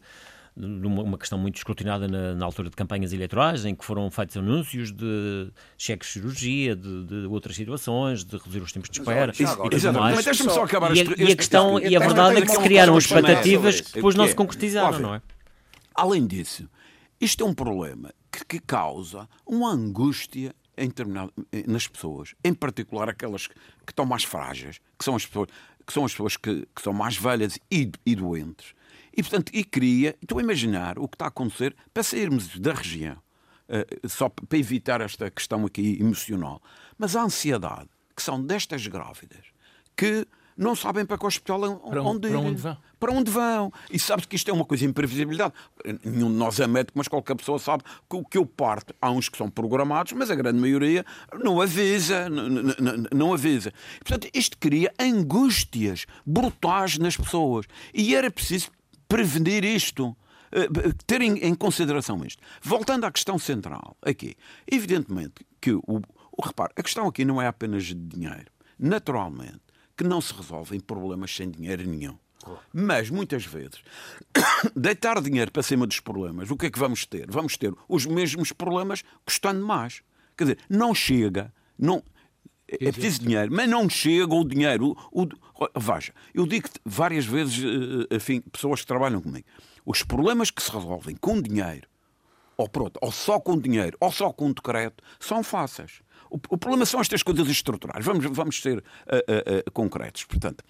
[0.58, 4.90] numa questão muito escrutinada na, na, altura de campanhas eleitorais, em que foram feitos anúncios
[4.90, 9.92] de cheques de cirurgia, de, de outras situações, de reduzir os tempos de espera e,
[9.92, 10.16] mais.
[10.16, 12.60] Mas deixa-me só acabar e, este, e a questão e a verdade é que se
[12.60, 15.22] criaram expectativas que depois não se concretizaram, não é?
[15.94, 16.68] Além disso,
[17.20, 20.92] isto é um problema que, que causa uma angústia em
[21.66, 23.54] nas pessoas, em particular aquelas que
[23.88, 25.48] estão mais frágeis, que são as pessoas
[25.84, 28.74] que são as pessoas que, que são mais velhas e, e doentes
[29.18, 32.72] e, portanto, e queria, estou a imaginar o que está a acontecer para sairmos da
[32.72, 33.16] região,
[33.68, 36.62] uh, só para evitar esta questão aqui emocional.
[36.96, 39.46] Mas a ansiedade, que são destas grávidas,
[39.96, 40.24] que
[40.56, 42.30] não sabem para que hospital para onde, ir.
[42.30, 42.78] Para onde vão.
[43.00, 43.72] Para onde vão.
[43.90, 45.52] E sabes que isto é uma coisa de imprevisibilidade.
[46.04, 49.10] Nenhum de nós é médico, mas qualquer pessoa sabe que o que eu parto, há
[49.10, 51.04] uns que são programados, mas a grande maioria
[51.42, 52.28] não avisa.
[52.28, 52.72] Não, não,
[53.12, 53.72] não avisa.
[53.98, 57.66] Portanto, isto cria angústias brutais nas pessoas.
[57.92, 58.70] E era preciso
[59.08, 60.16] prevenir isto.
[60.52, 60.68] Eh,
[61.06, 62.42] ter em, consideração isto.
[62.62, 64.36] Voltando à questão central, aqui,
[64.70, 68.50] evidentemente que o, o repare, a questão aqui não é apenas de dinheiro.
[68.78, 69.60] Naturalmente
[69.96, 72.16] que não se resolvem problemas sem dinheiro nenhum.
[72.72, 73.82] Mas muitas vezes,
[74.74, 77.26] deitar dinheiro para cima dos problemas, o que é que vamos ter?
[77.28, 80.02] Vamos ter os mesmos problemas custando mais.
[80.36, 82.02] Quer dizer, não chega, não,
[82.68, 84.96] é preciso dinheiro, mas não chega o dinheiro.
[85.10, 89.46] O, o, veja, eu digo várias vezes, eh, enfim, pessoas que trabalham comigo,
[89.84, 91.88] os problemas que se resolvem com dinheiro,
[92.56, 96.02] ou, pronto, ou só com dinheiro, ou só com decreto, são fáceis.
[96.30, 98.04] O, o problema são estas coisas estruturais.
[98.04, 100.24] Vamos, vamos ser uh, uh, uh, concretos.
[100.24, 100.62] Portanto,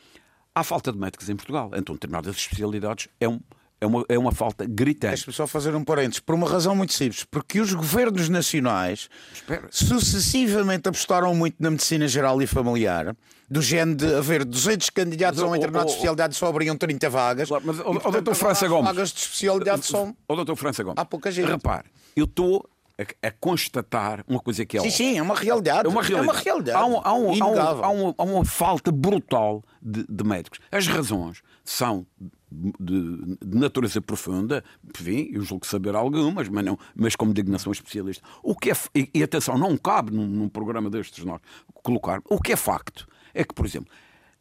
[0.54, 1.70] há falta de médicos em Portugal.
[1.74, 3.40] Então, determinadas especialidades é um,
[3.80, 5.14] é uma, é uma falta gritante.
[5.14, 9.68] Deixa-me só fazer um parênteses, por uma razão muito simples, porque os governos nacionais Espera.
[9.70, 13.16] sucessivamente apostaram muito na medicina geral e familiar,
[13.48, 17.48] do género de haver 200 candidatos mas, a uma determinada especialidade só abriam 30 vagas.
[17.48, 18.86] Claro, mas, o doutor França Gomes.
[18.86, 20.14] vagas de especialidade são.
[20.26, 20.98] O doutor França Gomes.
[20.98, 21.46] Há pouca gente.
[21.46, 25.86] Repare, eu estou a, a, constatar uma coisa que é Sim, sim, é uma realidade.
[25.86, 26.28] É uma realidade.
[26.28, 26.76] É uma realidade.
[26.76, 30.58] Há, um, há, um, há, um, há, um, há, uma falta brutal de, de médicos.
[30.70, 32.06] As razões são
[32.50, 38.24] de, de, natureza profunda, enfim, eu julgo saber algumas, mas, não, mas como dignação especialista.
[38.42, 41.40] O que é, e, e atenção, não cabe num, num, programa destes nós
[41.82, 42.20] colocar.
[42.24, 43.90] O que é facto é que, por exemplo,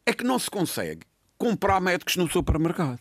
[0.06, 1.02] é que não se consegue
[1.36, 2.98] comprar médicos no supermercado.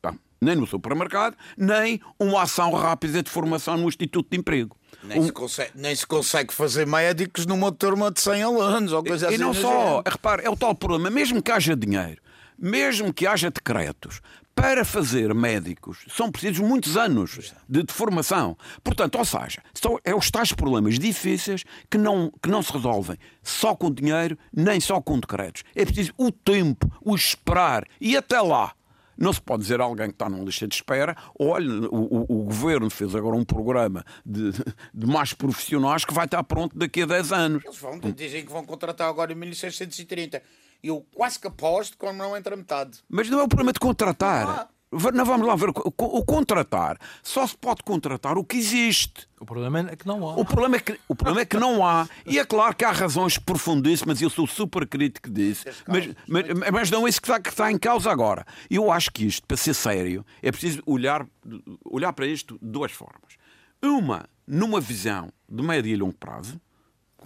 [0.00, 0.18] Claro.
[0.40, 4.76] nem no supermercado, nem uma ação rápida de formação no Instituto de Emprego.
[5.02, 5.24] Nem, um...
[5.24, 9.28] se consegue, nem se consegue fazer médicos numa turma de 100 alunos ou coisa e,
[9.28, 9.36] assim.
[9.36, 12.21] E não só, repare, é o tal problema, mesmo que haja dinheiro
[12.62, 14.20] mesmo que haja decretos
[14.54, 18.56] para fazer médicos, são precisos muitos anos de, de formação.
[18.84, 23.18] Portanto, ou seja, são é os tais problemas difíceis que não, que não se resolvem
[23.42, 25.64] só com dinheiro, nem só com decretos.
[25.74, 28.72] É preciso o tempo, o esperar e até lá.
[29.16, 32.40] Não se pode dizer a alguém que está numa lista de espera, olha, o, o,
[32.40, 34.52] o governo fez agora um programa de,
[34.92, 37.64] de, mais profissionais que vai estar pronto daqui a 10 anos.
[37.64, 40.42] Eles vão, dizem que vão contratar agora em 1630
[40.82, 42.98] eu quase que aposto que não entra metade.
[43.08, 44.68] Mas não é o problema de contratar.
[45.14, 45.68] não vamos lá ver.
[45.70, 49.28] O contratar só se pode contratar o que existe.
[49.40, 50.34] O problema é que não há.
[50.36, 52.08] O problema é que, o problema é que não há.
[52.26, 56.46] E é claro que há razões profundíssimas, e eu sou super crítico disso, mas, mas,
[56.72, 58.44] mas não é isso que está, que está em causa agora.
[58.68, 61.26] Eu acho que isto, para ser sério, é preciso olhar,
[61.84, 63.36] olhar para isto de duas formas.
[63.80, 66.60] Uma, numa visão de médio e longo prazo,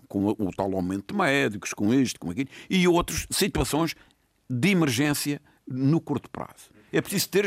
[0.08, 3.94] com o, tal aumento de médicos, com isto, com aquilo, e outras situações
[4.48, 6.70] de emergência no curto prazo.
[6.92, 7.44] É preciso ter.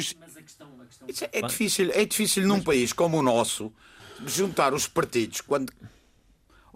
[1.32, 3.72] É, é difícil, é difícil num país como o nosso
[4.26, 5.72] juntar os partidos quando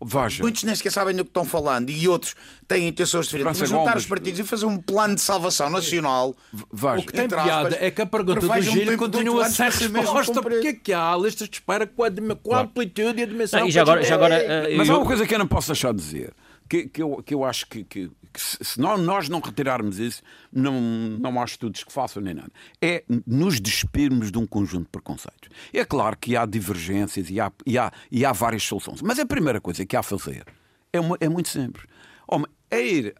[0.05, 0.43] Veja.
[0.43, 2.35] Muitos nem sequer sabem do que estão falando e outros
[2.67, 3.59] têm intenções diferentes.
[3.59, 6.35] Mas juntar os partidos e fazer um plano de salvação nacional.
[6.71, 6.99] Veja.
[6.99, 10.41] O que tem piada é que a pergunta do Gil continua sem resposta.
[10.41, 12.09] Porque é que há listas de espera com a,
[12.41, 13.67] com a amplitude e a dimensão?
[13.67, 15.93] e já agora, já agora, uh, Mas há uma coisa que eu não posso deixar
[15.93, 16.33] de dizer.
[16.67, 20.81] Que, que, eu, que eu acho que, que, que se nós não retirarmos isso, não,
[20.81, 22.51] não há estudos que façam nem nada.
[22.81, 25.49] É nos despirmos de um conjunto de preconceitos.
[25.71, 29.25] É claro que há divergências e há, e há, e há várias soluções, mas a
[29.25, 30.45] primeira coisa que há a fazer
[30.91, 31.85] é, uma, é muito simples.
[32.27, 33.15] Homem, é ir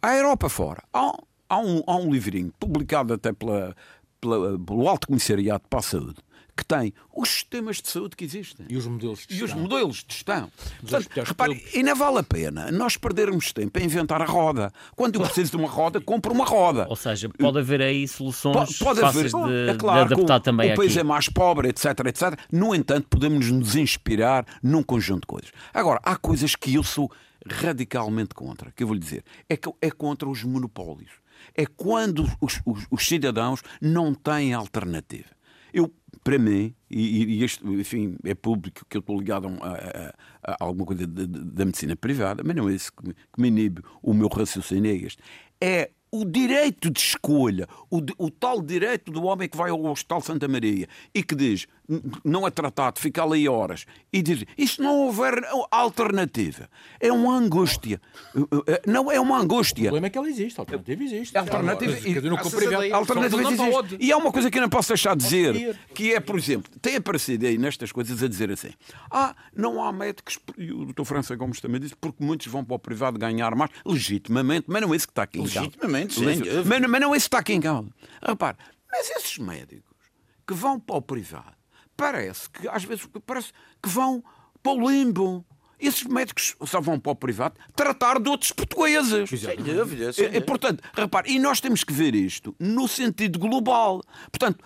[0.00, 0.82] à Europa fora.
[0.92, 1.12] Há,
[1.48, 3.74] há, um, há um livrinho publicado até pela,
[4.20, 6.20] pela, pelo Alto Comissariado para a Saúde
[6.56, 8.66] que tem os sistemas de saúde que existem.
[8.68, 9.38] E os modelos de gestão.
[9.38, 10.52] E os modelos de gestão.
[10.80, 14.72] Portanto, repare, e não vale a pena nós perdermos tempo a inventar a roda.
[14.94, 16.86] Quando eu preciso de uma roda, compro uma roda.
[16.88, 20.40] Ou seja, pode haver aí soluções pode, fáceis haver, de, é claro, de adaptar o,
[20.40, 20.80] também o aqui.
[20.80, 22.38] O país é mais pobre, etc, etc.
[22.50, 25.50] No entanto, podemos nos inspirar num conjunto de coisas.
[25.72, 27.10] Agora, há coisas que eu sou
[27.46, 29.24] radicalmente contra, que eu vou lhe dizer.
[29.48, 31.10] É, que, é contra os monopólios.
[31.54, 35.28] É quando os, os, os cidadãos não têm alternativa.
[35.72, 40.52] Eu para mim, e, e este, enfim, é público que eu estou ligado a, a,
[40.52, 43.82] a, alguma coisa da medicina privada, mas não é isso que me, que me inibe
[44.02, 45.22] o meu raciocínio, é este.
[45.60, 50.20] É o direito de escolha, o, o, tal direito do homem que vai ao Hospital
[50.20, 51.66] Santa Maria e que diz,
[52.24, 55.34] não é tratado, fica ali horas, e diz, e se não houver
[55.70, 56.68] alternativa?
[57.00, 58.00] É uma angústia.
[58.86, 59.84] Não é uma angústia.
[59.84, 61.36] O problema é que ela existe, a alternativa existe.
[61.36, 63.96] A alternativa, e, alternativa existe.
[64.00, 66.70] E há uma coisa que eu não posso deixar de dizer, que é, por exemplo,
[66.80, 68.70] tem aparecido aí nestas coisas a dizer assim,
[69.10, 71.04] ah, não há médicos, e o Dr.
[71.04, 74.92] França Gomes também disse, porque muitos vão para o privado ganhar mais, legitimamente, mas não
[74.92, 75.40] é isso que está aqui.
[75.40, 76.24] Legitimamente sim.
[76.66, 77.88] Mas, mas não é isso que está aqui em causa.
[78.22, 78.56] Repare,
[78.90, 79.92] mas esses médicos
[80.46, 81.61] que vão para o privado,
[81.96, 83.52] parece que às vezes parece
[83.82, 84.22] que vão
[84.62, 85.44] para o limbo.
[85.78, 89.28] Esses médicos só vão para o privado tratar de outros portugueses.
[89.28, 90.12] Sem dúvida.
[90.12, 94.00] Sem e, portanto, repare, e nós temos que ver isto no sentido global.
[94.30, 94.64] Portanto,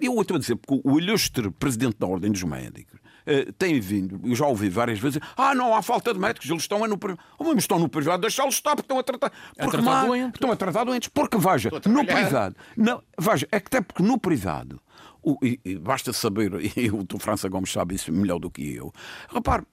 [0.00, 4.20] eu estou a dizer, porque o ilustre presidente da Ordem dos Médicos uh, tem vindo,
[4.24, 7.20] eu já ouvi várias vezes, ah, não há falta de médicos, eles estão no privado.
[7.36, 9.30] Oh, mas estão no privado, deixá-los estar, porque estão a tratar.
[9.30, 10.34] Porque, a tratar doentes.
[10.34, 11.08] Estão a tratar doentes.
[11.08, 14.80] Porque, veja, no privado, não, veja, é que até porque no privado,
[15.22, 18.74] o, e, e basta saber, e o do França Gomes sabe isso melhor do que
[18.74, 18.92] eu,
[19.28, 19.64] repare,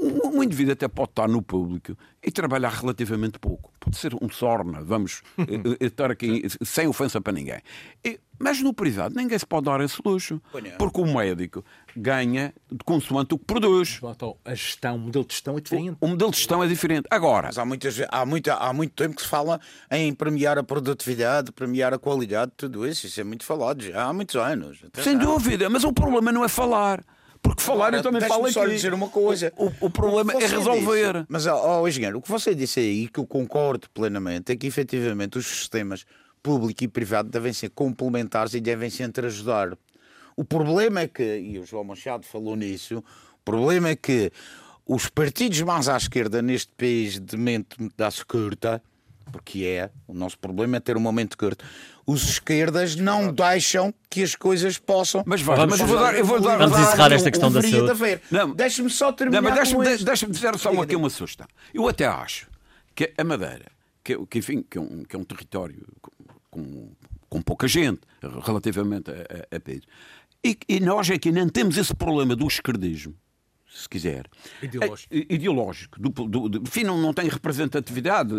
[0.00, 3.71] um indivíduo até pode estar no público e trabalhar relativamente pouco.
[3.82, 5.42] Pode ser um sorna, vamos eh,
[5.80, 7.60] eh, estar aqui sem ofensa para ninguém.
[8.04, 10.40] E, mas no privado ninguém se pode dar esse luxo.
[10.78, 11.64] Porque o médico
[11.96, 13.98] ganha de consoante o que produz.
[14.44, 15.96] A gestão, o modelo de gestão é diferente.
[16.00, 17.06] O, o modelo de gestão é diferente.
[17.10, 17.48] Agora.
[17.48, 21.50] Mas há, muitas, há, muito, há muito tempo que se fala em premiar a produtividade,
[21.50, 23.06] premiar a qualidade, tudo isso.
[23.06, 24.78] Isso é muito falado já há muitos anos.
[24.94, 27.04] Sem dúvida, mas o problema não é falar.
[27.42, 28.52] Porque falar eu também falo aqui.
[28.52, 29.52] só dizer uma coisa.
[29.56, 31.12] O, o, o problema é resolver.
[31.12, 34.56] Disse, mas, ó, oh, engenheiro, o que você disse aí, que eu concordo plenamente, é
[34.56, 36.06] que efetivamente os sistemas
[36.42, 39.76] público e privado devem ser complementares e devem se entreajudar.
[40.36, 44.32] O problema é que, e o João Machado falou nisso, o problema é que
[44.86, 48.82] os partidos mais à esquerda neste país de mente da esquerda,
[49.30, 51.64] porque é, o nosso problema é ter um momento curto,
[52.06, 55.22] os esquerdas não deixam que as coisas possam.
[55.26, 58.20] Mas, vai, mas eu vou dar, eu vou dar, vamos encerrar esta questão da saúde.
[58.56, 59.42] Deixa-me só terminar.
[59.42, 61.46] Não, deixa-me deixa dizer só aqui uma sugestão.
[61.72, 62.48] Eu até acho
[62.94, 63.66] que a Madeira,
[64.02, 65.86] que, que enfim, que é, um, que é um território
[66.50, 66.90] com,
[67.28, 68.00] com pouca gente
[68.44, 69.82] relativamente a, a, a país,
[70.44, 73.14] e, e nós aqui não temos esse problema do esquerdismo
[73.74, 74.26] se quiser.
[74.62, 75.14] Ideológico.
[75.14, 76.00] É, ideológico.
[76.00, 78.30] Do, do, do, enfim, não, não tem representatividade.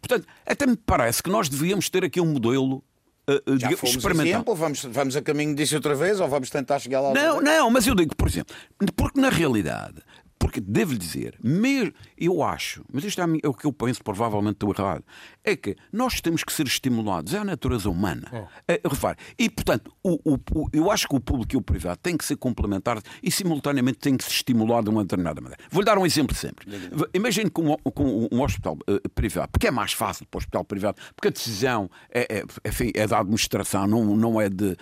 [0.00, 2.84] Portanto, até me parece que nós devíamos ter aqui um modelo
[3.28, 7.00] uh, Já fomos exemplo, vamos, vamos a caminho disso outra vez ou vamos tentar chegar
[7.00, 7.12] lá?
[7.12, 8.54] Não, não, mas eu digo, por exemplo,
[8.96, 10.02] porque na realidade
[10.38, 14.54] Porque devo dizer, mesmo, eu acho, mas isto é, é o que eu penso, provavelmente
[14.54, 15.04] estou errado,
[15.44, 18.48] é que nós temos que ser estimulados, é a natureza humana.
[18.66, 21.98] É, repare, e portanto, o, o, o, eu acho que o público e o privado
[22.02, 25.62] têm que ser complementares e simultaneamente têm que se estimular de uma determinada maneira.
[25.70, 26.66] Vou-lhe dar um exemplo sempre.
[27.12, 31.00] Imagine com, com um hospital uh, privado, porque é mais fácil para o hospital privado,
[31.16, 34.76] porque a decisão é, é, enfim, é da administração, não, não, é de, uh,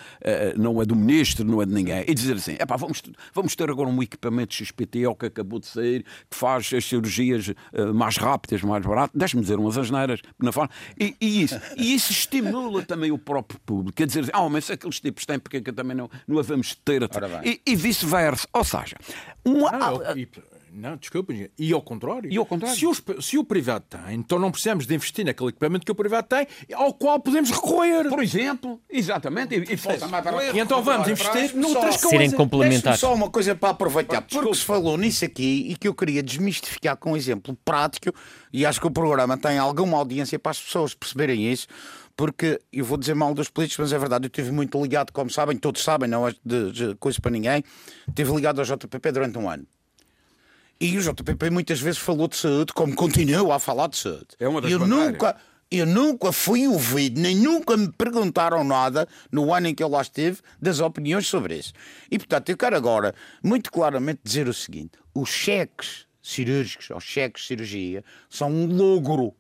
[0.57, 2.05] não é do ministro, não é de ninguém.
[2.07, 3.03] E dizer assim, vamos,
[3.33, 7.95] vamos ter agora um equipamento XPTO que acabou de sair, que faz as cirurgias uh,
[7.95, 9.11] mais rápidas, mais baratas.
[9.15, 10.71] Deixe-me dizer umas asneiras na forma.
[10.99, 13.97] E, e, isso, e isso estimula também o próprio público.
[13.97, 16.43] Quer dizer, ah, mas se aqueles tipos têm, porque é que também não, não a
[16.43, 17.03] vamos ter?
[17.45, 18.49] E, e vice-versa.
[18.53, 18.97] Ou seja,
[19.45, 19.71] uma.
[19.73, 20.27] Não, eu,
[20.77, 21.33] não, desculpa.
[21.59, 22.31] E ao contrário.
[22.31, 22.77] E ao contrário.
[22.77, 25.95] Se, os, se, o privado tem, então não precisamos de investir naquele equipamento que o
[25.95, 28.09] privado tem, ao qual podemos recorrer.
[28.09, 29.55] Por exemplo, exatamente.
[29.55, 32.11] E, e, e então vamos investir noutras coisas.
[32.11, 33.01] Serem complementares.
[33.01, 36.97] Só uma coisa para aproveitar, porque se falou nisso aqui e que eu queria desmistificar
[36.97, 38.13] com um exemplo prático,
[38.53, 41.67] e acho que o programa tem alguma audiência para as pessoas perceberem isso
[42.17, 45.29] porque eu vou dizer mal dos políticos, mas é verdade, eu estive muito ligado, como
[45.31, 47.63] sabem, todos sabem, não é de, de coisa para ninguém,
[48.09, 49.67] estive ligado ao JPP durante um ano.
[50.79, 54.27] E o JPP muitas vezes falou de saúde, como continua a falar de saúde.
[54.39, 55.37] É uma das eu nunca,
[55.71, 60.03] eu nunca fui ouvido, nem nunca me perguntaram nada no ano em que eu lá
[60.03, 61.73] estive das opiniões sobre isso.
[62.11, 67.43] E portanto, eu quero agora muito claramente dizer o seguinte: os cheques cirúrgicos, ou cheques
[67.43, 69.35] de cirurgia, são um logro.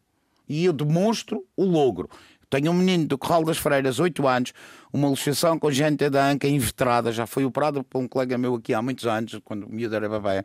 [0.49, 2.09] E eu demonstro o logro.
[2.49, 4.53] Tenho um menino do Corral das Freiras, 8 anos,
[4.93, 8.81] uma luxação congénita da anca inveterada, já foi operado por um colega meu aqui há
[8.81, 10.45] muitos anos, quando o miúdo era bebê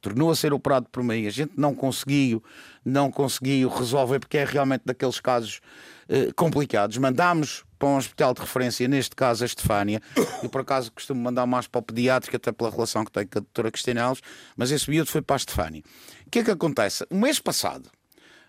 [0.00, 2.42] tornou a ser operado por mim, a gente não conseguiu,
[2.84, 5.60] não conseguiu resolver porque é realmente daqueles casos
[6.08, 6.96] eh, complicados.
[6.98, 10.02] Mandámos para um hospital de referência, neste caso a Estefânia,
[10.42, 13.38] e por acaso costumo mandar mais para o pediátrico, até pela relação que tenho com
[13.38, 14.22] a doutora Cristina Alves,
[14.56, 15.82] mas esse miúdo foi para a Estefânia.
[16.26, 17.06] O que é que acontece?
[17.08, 17.90] O mês passado,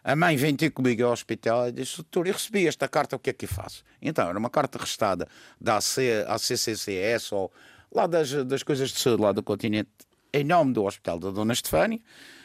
[0.03, 3.19] a mãe vem ter comigo ao hospital e disse: Doutor, eu recebi esta carta, o
[3.19, 3.83] que é que eu faço?
[4.01, 5.27] Então, era uma carta restada
[5.59, 7.51] da AC, ACCCS ou
[7.93, 9.89] lá das, das coisas de saúde lá do continente
[10.33, 11.99] em nome do Hospital da Dona Estefânia,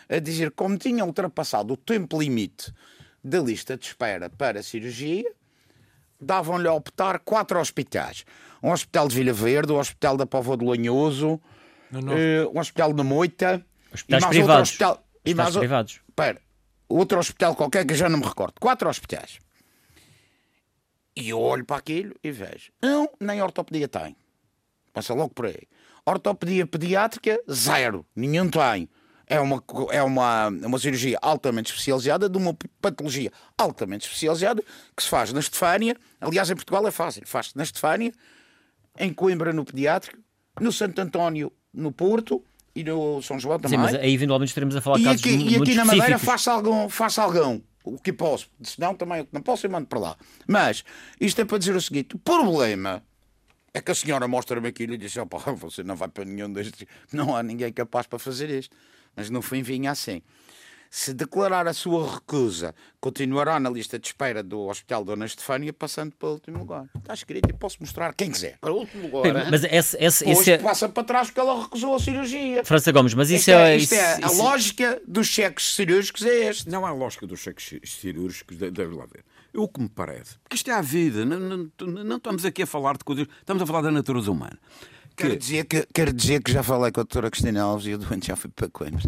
[0.09, 2.73] a dizer como tinha ultrapassado o tempo limite
[3.23, 5.31] da lista de espera para cirurgia,
[6.21, 8.25] davam-lhe a optar quatro hospitais.
[8.63, 11.41] Um hospital de Vila Verde, um hospital da Póvoa de Lanhoso,
[11.93, 13.65] uh, um hospital de Moita...
[13.93, 14.71] Hospitais e mais privados.
[14.71, 16.01] Outro hospital, e mais privados.
[16.15, 16.41] Pera,
[16.89, 18.55] outro hospital qualquer que eu já não me recordo.
[18.61, 19.39] Quatro hospitais.
[21.15, 22.71] E eu olho para aquilo e vejo.
[22.83, 24.15] Um, nem ortopedia tem.
[24.93, 25.63] Passa logo por aí.
[26.07, 28.07] Ortopedia pediátrica, zero.
[28.15, 28.89] Nenhum tem.
[29.27, 34.63] É uma, é uma, uma cirurgia altamente especializada, de uma patologia altamente especializada,
[34.97, 35.97] que se faz na Estefânia.
[36.21, 37.27] Aliás, em Portugal é fácil.
[37.27, 38.13] Faz-se na Estefânia,
[38.97, 40.19] em Coimbra, no pediátrico,
[40.61, 43.77] no Santo António, no Porto e no São João também.
[43.77, 46.19] Sim, mas aí eventualmente estaremos a falar de casos aqui, muito E aqui na Madeira
[46.21, 47.61] faça algum, faça algum.
[47.83, 48.49] O que posso.
[48.63, 50.17] Se não, também não posso, eu mando para lá.
[50.47, 50.85] Mas
[51.21, 53.03] isto é para dizer o seguinte: o problema
[53.77, 56.87] é que a senhora mostra-me aquilo e diz: opa, você não vai para nenhum destes,
[57.13, 58.75] não há ninguém capaz para fazer isto.
[59.15, 60.23] Mas no fim vinha assim.
[60.89, 66.15] Se declarar a sua recusa, continuará na lista de espera do Hospital Dona Estefânia, passando
[66.17, 66.87] para o último lugar.
[66.97, 68.57] Está escrito e posso mostrar quem quiser.
[68.61, 69.51] Para o último lugar.
[69.51, 70.59] mas esse, esse, esse é...
[70.59, 72.65] passa para trás porque ela recusou a cirurgia.
[72.65, 73.75] França Gomes, mas isso isto é.
[73.75, 76.69] é, isto é a lógica dos cheques cirúrgicos é este.
[76.71, 79.25] Não há lógica dos cheques cirúrgicos, deve lá ver.
[79.57, 80.39] O que me parece.
[80.43, 81.25] Porque isto é a vida.
[81.25, 83.27] Não, não, não, estamos aqui a falar de coisas.
[83.41, 84.59] Estamos a falar da natureza humana.
[85.17, 85.23] Que...
[85.23, 87.99] Quero, dizer que, quero dizer que já falei com a doutora Cristina Alves e o
[87.99, 89.01] doente já foi para Coimbra.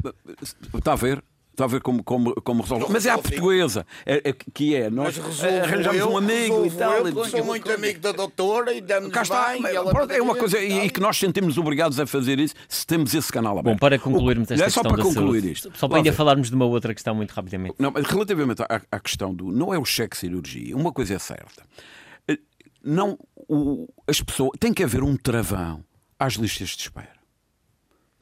[0.75, 1.23] Está a ver?
[1.59, 2.87] Está a ver como, como, como resolve.
[2.89, 4.89] Mas é a portuguesa, é, é, que é.
[4.89, 7.05] Nós arranjamos um amigo e tal.
[7.05, 9.75] Eu sou muito amigo da doutora e damos Cá está, bem.
[9.75, 13.33] é uma coisa e, e, que nós sentimos obrigados a fazer isso se temos esse
[13.33, 13.75] canal aberto.
[13.75, 15.73] Bom, para concluirmos esta é só para concluir saúde, isto.
[15.75, 17.75] Só para ainda falarmos de uma outra questão muito rapidamente.
[17.77, 19.51] Não, relativamente à, à questão do.
[19.51, 20.77] Não é o cheque cirurgia.
[20.77, 21.65] Uma coisa é certa.
[22.29, 22.39] Eh,
[22.85, 24.53] não, o, as pessoas.
[24.61, 25.83] Tem que haver um travão
[26.21, 27.18] às listas de espera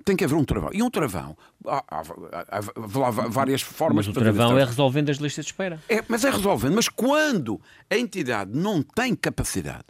[0.06, 0.70] tem que haver um travão.
[0.72, 1.36] E um travão,
[1.66, 4.30] há, há, há, há várias formas mas de fazer.
[4.30, 5.82] o travão é resolvendo as listas de espera.
[5.88, 6.76] É, mas é resolvendo.
[6.76, 9.84] Mas quando a entidade não tem capacidade,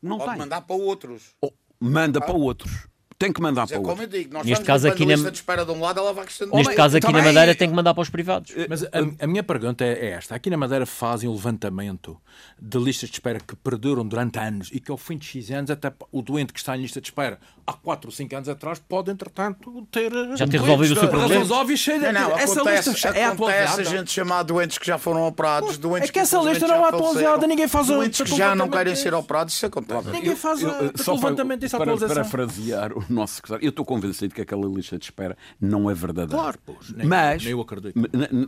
[0.00, 0.38] não Pode tem.
[0.38, 1.34] mandar para outros.
[1.40, 2.22] Ou manda ah.
[2.22, 2.86] para outros
[3.22, 4.06] tem que mandar para o outro.
[4.08, 7.12] Digo, neste caso aqui na de espera de um lado, ela vai Neste caso aqui
[7.12, 8.52] na Madeira tem que mandar para os privados.
[8.56, 8.88] Eh, Mas a,
[9.20, 12.20] a, minha pergunta é esta: aqui na Madeira fazem o levantamento
[12.60, 15.70] de listas de espera que perduram durante anos e que ao fim de X anos
[15.70, 18.78] até o doente que está em lista de espera há 4 ou 5 anos atrás
[18.80, 21.34] pode entretanto ter já ter resolvido o seu problema.
[21.34, 23.82] Resolve não, não, essa acontece, lista é atualizada.
[23.82, 26.88] a gente chamar doentes que já foram operados, doentes é que, essa lista não é
[26.88, 30.10] atualizada, ninguém faz doentes que já não querem ser operados, isso acontece.
[30.10, 32.14] Ninguém faz o levantamento dessa atualização.
[32.14, 33.64] Para frasear o nosso secretário.
[33.64, 36.42] Eu estou convencido que aquela lista de espera não é verdadeira.
[36.42, 37.94] Claro, pois, nem, mas, nem eu acredito.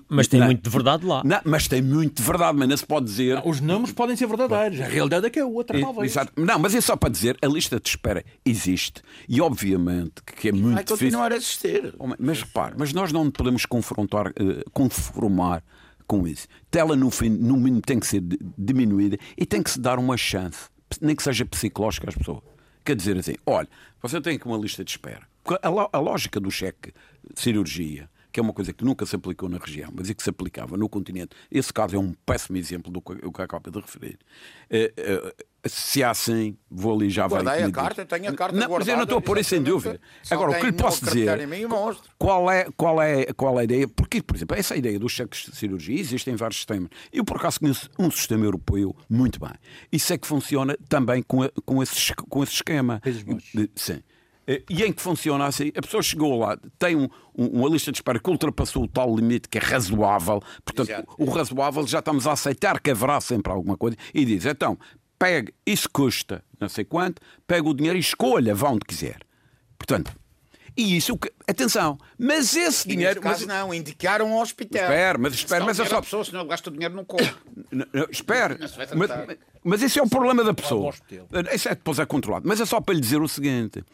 [0.08, 1.22] Mas tem não, muito de verdade lá.
[1.24, 3.36] Não, mas tem muito de verdade, mas não se pode dizer.
[3.36, 6.12] Não, os números podem ser verdadeiros, a realidade é que é outra, talvez.
[6.12, 6.32] Exato.
[6.36, 10.52] Não, mas é só para dizer, a lista de espera existe e obviamente que é
[10.52, 11.06] muito vai difícil.
[11.06, 11.94] continuar a existir.
[12.18, 15.62] Mas repare, mas nós não podemos confrontar, uh, conformar
[16.06, 16.46] com isso.
[16.72, 18.22] Ela, no fim, no mínimo, tem que ser
[18.58, 20.68] diminuída e tem que se dar uma chance,
[21.00, 22.42] nem que seja psicológica às pessoas.
[22.84, 23.68] Quer dizer assim, olha,
[24.02, 25.26] você tem aqui uma lista de espera.
[25.62, 26.92] A, lógica do cheque
[27.32, 30.22] de cirurgia, que é uma coisa que nunca se aplicou na região, mas e que
[30.22, 31.36] se aplicava no continente.
[31.50, 34.18] Esse caso é um péssimo exemplo do que eu acabo de referir.
[35.66, 37.62] Se há assim, vou ali já Guardei vai.
[37.62, 38.78] a carta, tenho a carta não, guardada.
[38.78, 40.00] Mas eu não estou a pôr isso em dúvida.
[40.30, 41.48] Agora, o que lhe posso dizer.
[42.18, 43.88] Qual é, qual, é, qual é a ideia?
[43.88, 46.90] Porque, por exemplo, essa ideia dos cheques de cirurgia existem vários sistemas.
[47.12, 49.54] Eu, por acaso, conheço um sistema europeu muito bem.
[49.90, 53.00] Isso é que funciona também com, com, esse, com esse esquema.
[53.74, 54.02] Sim.
[54.46, 55.72] Eh, e em que funciona assim?
[55.74, 59.14] A pessoa chegou lá, tem um, um, uma lista de espera que ultrapassou o tal
[59.14, 61.14] limite que é razoável, portanto, Exato.
[61.18, 64.78] o razoável já estamos a aceitar que haverá sempre alguma coisa, e diz: então,
[65.24, 69.18] pegue, isso custa não sei quanto, pega o dinheiro e escolha, vá onde quiser.
[69.78, 70.12] Portanto,
[70.76, 73.20] e isso, atenção, mas esse e dinheiro.
[73.20, 74.82] Caso mas, não, indicaram um hospital.
[74.82, 76.00] Espera, mas espera, mas é só.
[76.00, 77.32] pessoa, senão gasta o dinheiro no corpo.
[78.10, 78.58] Espera,
[78.96, 79.10] mas,
[79.62, 80.92] mas esse é o problema da pessoa.
[81.52, 82.48] Isso é depois é controlado.
[82.48, 83.84] Mas é só para lhe dizer o seguinte: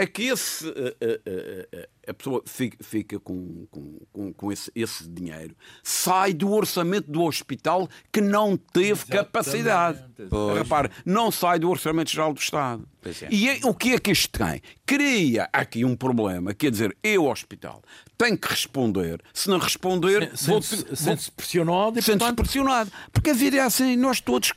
[0.00, 5.06] é que esse, uh, uh, uh, a pessoa fica, fica com, com, com esse, esse,
[5.08, 9.24] dinheiro, sai do orçamento do hospital que não teve Exatamente.
[9.26, 10.04] capacidade.
[10.30, 10.58] Pois.
[10.58, 12.88] Repare, não sai do orçamento geral do Estado.
[13.22, 13.28] É.
[13.30, 14.60] E é, o que é que isto tem?
[14.84, 17.82] Cria aqui um problema, quer dizer, eu, hospital,
[18.18, 19.22] tenho que responder.
[19.32, 21.16] Se não responder, sente-se vou...
[21.36, 22.36] pressionado e, sente portanto...
[22.36, 22.92] pressionado.
[23.12, 24.52] Porque a vida é assim, nós todos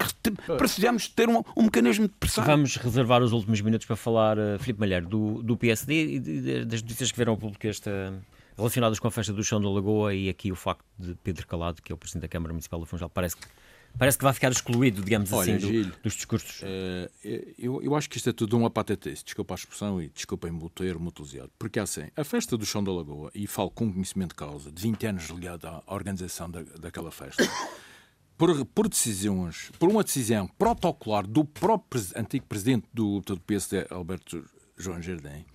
[0.57, 2.43] precisamos ter um, um, mecanismo de pressão.
[2.43, 6.81] Vamos reservar os últimos minutos para falar, uh, Filipe Malheiro, do, do PSD e das
[6.81, 8.13] notícias que vieram ao público esta
[8.57, 11.81] relacionadas com a festa do chão da Lagoa e aqui o facto de Pedro Calado,
[11.81, 13.47] que é o Presidente da Câmara Municipal do Funchal, parece que
[13.97, 16.61] Parece que vai ficar excluído, digamos Olha, assim, do, dos discursos.
[16.61, 20.63] Uh, eu, eu acho que isto é tudo uma patatese, desculpa a expressão e desculpem-me
[20.63, 21.51] o termo utilizado.
[21.59, 24.81] Porque assim, a festa do Chão da Lagoa, e falo com conhecimento de causa, de
[24.81, 27.47] 20 anos ligado à organização da, daquela festa,
[28.35, 34.43] por, por, decisões, por uma decisão protocolar do próprio antigo presidente do, do PSD, Alberto
[34.75, 35.45] João Jardim,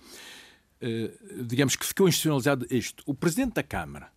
[0.81, 3.03] uh, digamos que ficou institucionalizado isto.
[3.05, 4.09] O presidente da Câmara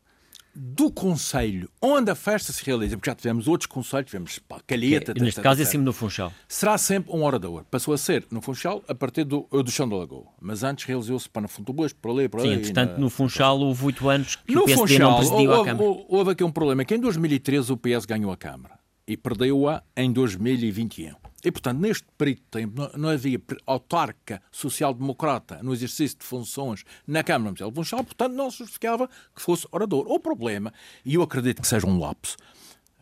[0.55, 5.13] do Conselho onde a festa se realiza, porque já tivemos outros conselhos, tivemos pá, Calheta...
[5.17, 6.33] É, neste caso é acima do Funchal.
[6.47, 7.65] Será sempre um orador.
[7.71, 10.27] Passou a ser no Funchal a partir do, do Chão da Lagoa.
[10.41, 12.57] Mas antes realizou-se para no Fundo Boas, por ali, por ali...
[12.57, 12.99] Sim, portanto, na...
[12.99, 15.89] no Funchal houve oito anos que no o PSD Funchal, não presidiu houve, a Câmara.
[15.89, 19.83] Houve, houve aqui um problema, que em 2013 o PS ganhou a Câmara e perdeu-a
[19.97, 21.22] em 2021.
[21.45, 27.25] E, portanto, neste período de tempo não, havia autarca social-democrata no exercício de funções na
[27.25, 30.07] Câmara Municipal de Funchal, portanto, não se justificava que fosse orador.
[30.09, 30.73] O problema,
[31.05, 32.37] e eu acredito que seja um lapso,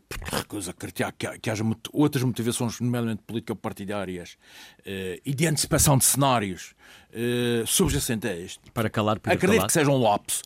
[0.08, 1.62] porque recuso acreditar que, que haja
[1.92, 4.36] outras motivações, nomeadamente político-partidárias
[4.84, 6.74] eh, e de antecipação de cenários
[7.12, 8.70] eh, subjacentes a este.
[8.72, 10.42] Para calar Pedro Acredito que seja um lapso.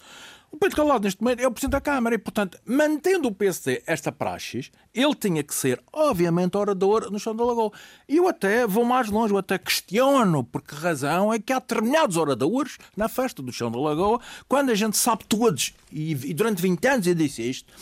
[0.55, 3.83] O Pedro Calado, neste momento, é o Presidente da Câmara e, portanto, mantendo o PSD
[3.89, 7.73] esta praxis, ele tinha que ser, obviamente, orador no chão da Lagoa.
[8.09, 11.59] E eu até vou mais longe, eu até questiono por que razão é que há
[11.59, 16.33] determinados oradores na festa do chão da Lagoa, quando a gente sabe todos, e, e
[16.33, 17.75] durante 20 anos eu disse isto,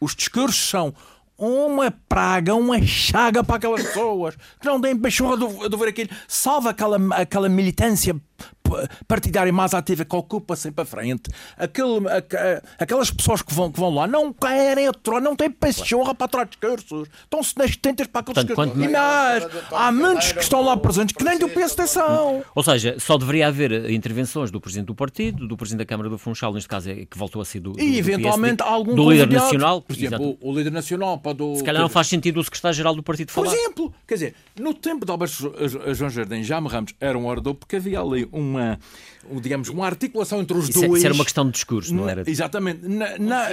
[0.00, 0.92] os discursos são
[1.38, 6.10] uma praga, uma chaga para aquelas pessoas que não têm pachorra de, de ver aquilo.
[6.26, 8.20] Salva aquela, aquela militância
[9.06, 12.06] partidária mais ativa que ocupa sempre a frente, aquele,
[12.78, 16.46] aquelas pessoas que vão, que vão lá não querem aturar, não têm pachorra para aturar
[16.46, 18.74] discursos, estão-se nas tentas para aqueles discursos.
[18.74, 18.84] Quando...
[18.84, 22.42] E mais, há muitos que estão lá presentes que nem do PSD são.
[22.54, 26.18] Ou seja, só deveria haver intervenções do Presidente do Partido, do Presidente da Câmara do
[26.18, 29.10] Funchal, neste caso é que voltou a ser do, do E eventualmente do algum do
[29.10, 29.82] líder nacional.
[29.82, 31.38] Por exemplo, o, o, líder nacional pode.
[31.56, 33.48] Se calhar não faz sentido o secretário-geral do partido falar.
[33.48, 35.52] Por exemplo, quer dizer, no tempo de Alberto
[35.94, 38.57] João Jardim, já Ramos era um orador porque havia ali uma
[39.40, 40.98] digamos, uma articulação entre os isso, dois.
[40.98, 42.22] Isso era uma questão de discurso, não era?
[42.26, 42.86] Exatamente.
[42.86, 43.48] Na, na,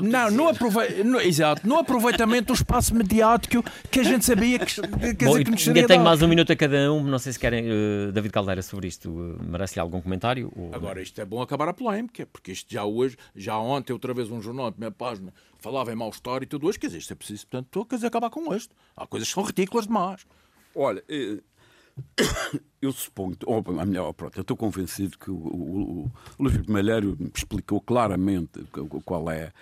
[0.00, 1.02] não, no, aprove...
[1.02, 4.74] no, exato, no aproveitamento do espaço mediático que a gente sabia que,
[5.14, 7.32] que, Bom, que nos seria Ainda tenho mais um minuto a cada um, não sei
[7.32, 10.52] se querem, uh, David Caldeira, sobre isto, uh, merece-lhe algum comentário?
[10.54, 10.74] Ou...
[10.74, 14.30] Agora, isto é bom acabar a polémica, porque isto já hoje, já ontem, outra vez
[14.30, 17.16] um jornal, minha página, falava em mau história e tudo hoje, quer dizer, isto é
[17.16, 18.74] preciso, portanto, quer dizer, acabar com isto.
[18.96, 20.26] Há coisas que são ridículas demais.
[20.74, 21.38] Olha, eh,
[22.80, 27.80] eu suponho, ou melhor, pronto, eu estou convencido que o, o, o Luís Malheiro explicou
[27.80, 28.64] claramente
[29.04, 29.52] qual é,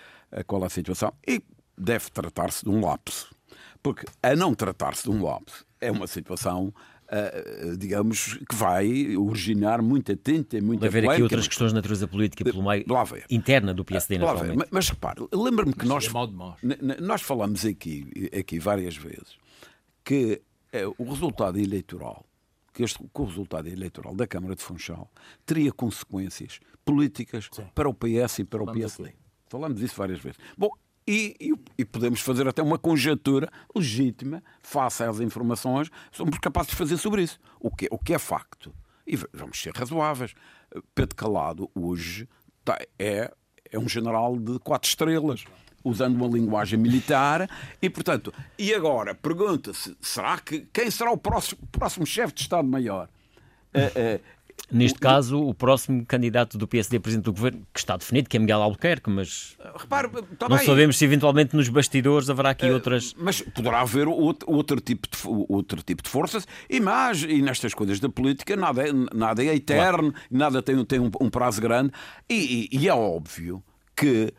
[0.45, 1.41] qual é a situação e
[1.77, 3.35] deve tratar-se de um lapso.
[3.81, 6.73] Porque a não tratar-se de um lapso é uma situação
[7.09, 11.75] Uh, digamos, que vai originar muita tinta e muita Deve haver aqui outras questões de
[11.75, 12.83] natureza política pelo meio
[13.29, 14.57] interna do PSD, uh, naturalmente.
[14.57, 16.11] Mas, mas repare, lembra-me que nós,
[16.99, 19.37] nós falamos aqui, aqui várias vezes
[20.07, 20.41] que
[20.73, 22.25] uh, o resultado eleitoral
[22.77, 25.11] que, este, que o resultado eleitoral da Câmara de Funchal
[25.47, 27.65] teria consequências políticas Sim.
[27.73, 29.09] para o PS e para Falamos o PSD.
[29.09, 29.17] Aqui.
[29.49, 30.37] Falamos disso várias vezes.
[30.55, 30.69] Bom,
[31.07, 36.75] e, e, e, podemos fazer até uma conjectura legítima, face às informações, somos capazes de
[36.75, 37.39] fazer sobre isso.
[37.59, 38.71] O que, o que é facto.
[39.07, 40.35] E vamos ser razoáveis.
[40.93, 42.29] Pedro Calado, hoje,
[42.63, 43.33] tá, é,
[43.71, 45.45] é um general de quatro estrelas
[45.87, 47.49] usando uma linguagem militar,
[47.81, 53.09] e portanto, e agora pergunta-se: será que quem será o próximo, próximo chefe de Estado-Maior?
[53.73, 54.37] Uh, uh,
[54.69, 58.27] Neste o, caso, o próximo candidato do PSD a presidente do governo, que está definido,
[58.27, 60.65] que é Miguel Albuquerque, mas Repare, tá não bem.
[60.65, 63.15] sabemos se eventualmente nos bastidores haverá aqui uh, outras.
[63.17, 65.17] Mas poderá haver outro, outro, tipo de,
[65.47, 69.55] outro tipo de forças e mais, e nestas coisas da política nada é, nada é
[69.55, 70.27] eterno, claro.
[70.29, 71.93] nada tem, tem um, um prazo grande,
[72.27, 73.63] e, e, e é óbvio
[73.95, 74.33] que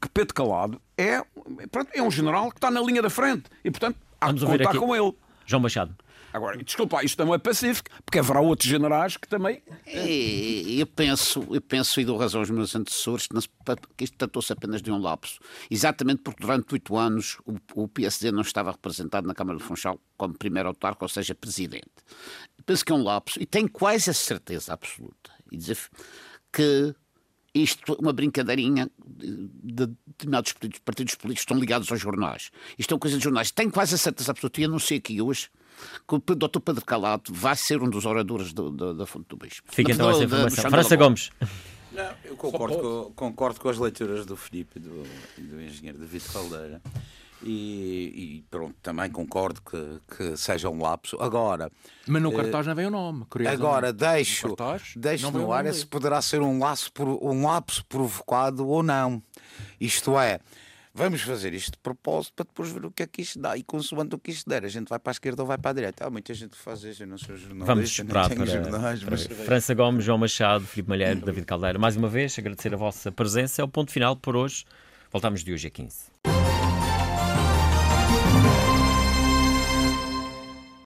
[0.00, 1.22] que Pedro Calado é,
[1.70, 4.46] pronto, é um general que está na linha da frente e, portanto, há Vamos que
[4.46, 4.78] contar aqui.
[4.78, 5.14] com ele.
[5.46, 5.94] João Machado.
[6.32, 9.62] Agora, desculpa, isto não é pacífico, porque haverá outros generais que também.
[9.86, 13.28] E, eu penso, eu penso e dou razão aos meus antecessores
[13.96, 15.38] que isto tratou-se apenas de um lapso.
[15.70, 20.00] Exatamente porque durante oito anos o, o, PSD não estava representado na Câmara de Funchal
[20.16, 21.90] como primeiro autarca, ou seja, presidente.
[22.64, 25.78] penso que é um lapso e tenho quase a certeza absoluta e dizer
[26.50, 26.94] que
[27.54, 32.50] isto uma brincadeirinha de determinados partidos políticos estão ligados aos jornais.
[32.78, 33.50] Isto é uma coisa de jornais.
[33.50, 35.50] Tenho quase a certeza absoluta, e anunciei aqui hoje,
[36.08, 36.60] que o Dr.
[36.60, 39.70] Pedro Calado vai ser um dos oradores do, do, da Fonte do Bispo.
[39.72, 40.70] Fica então essa informação.
[40.70, 41.30] França Gomes.
[41.92, 45.02] Não, eu concordo com, concordo com as leituras do Filipe e do,
[45.36, 46.80] do engenheiro David Caldeira.
[47.44, 51.16] E, e, pronto, também concordo que, que seja um lapso.
[51.20, 51.70] Agora.
[52.06, 54.56] Mas no eh, cartaz não vem o nome, Agora, deixo, no,
[54.96, 56.90] deixo no ar se poderá ser um, laço,
[57.20, 59.22] um lapso provocado ou não.
[59.80, 60.38] Isto é,
[60.94, 63.56] vamos fazer isto de propósito para depois ver o que é que isto dá.
[63.56, 65.70] E consoante o que isto der, a gente vai para a esquerda ou vai para
[65.70, 66.06] a direita.
[66.06, 67.66] Há muita gente que faz isso, eu não sou jornalista.
[67.66, 69.26] Vamos esperar para, jornais, mas...
[69.26, 71.78] França Gomes, João Machado, Filipe Malheiro, David Caldeira.
[71.78, 73.62] Mais uma vez, agradecer a vossa presença.
[73.62, 74.64] É o ponto final por hoje.
[75.10, 76.41] Voltamos de hoje a 15.